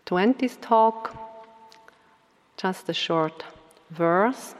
To 0.06 0.18
end 0.18 0.38
this 0.38 0.58
talk, 0.60 1.16
just 2.56 2.88
a 2.88 2.94
short 2.94 3.44
verse. 3.90 4.54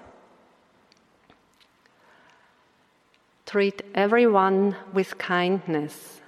Treat 3.52 3.82
everyone 3.94 4.74
with 4.94 5.18
kindness, 5.18 6.22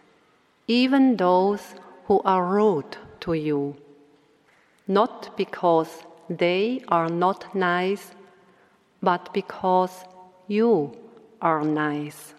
even 0.69 1.17
those 1.17 1.75
who 2.05 2.21
are 2.23 2.45
rude 2.45 2.99
to 3.21 3.33
you, 3.33 3.79
not 4.87 5.35
because 5.35 6.05
they 6.29 6.85
are 6.89 7.09
not 7.09 7.55
nice, 7.55 8.11
but 9.03 9.33
because 9.33 10.05
you 10.49 10.95
are 11.41 11.65
nice. 11.65 12.35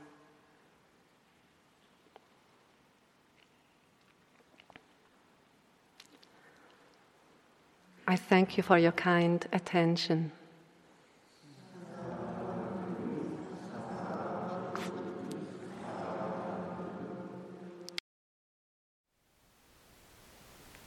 I 8.08 8.16
thank 8.16 8.56
you 8.56 8.62
for 8.62 8.78
your 8.78 8.92
kind 8.92 9.44
attention. 9.52 10.32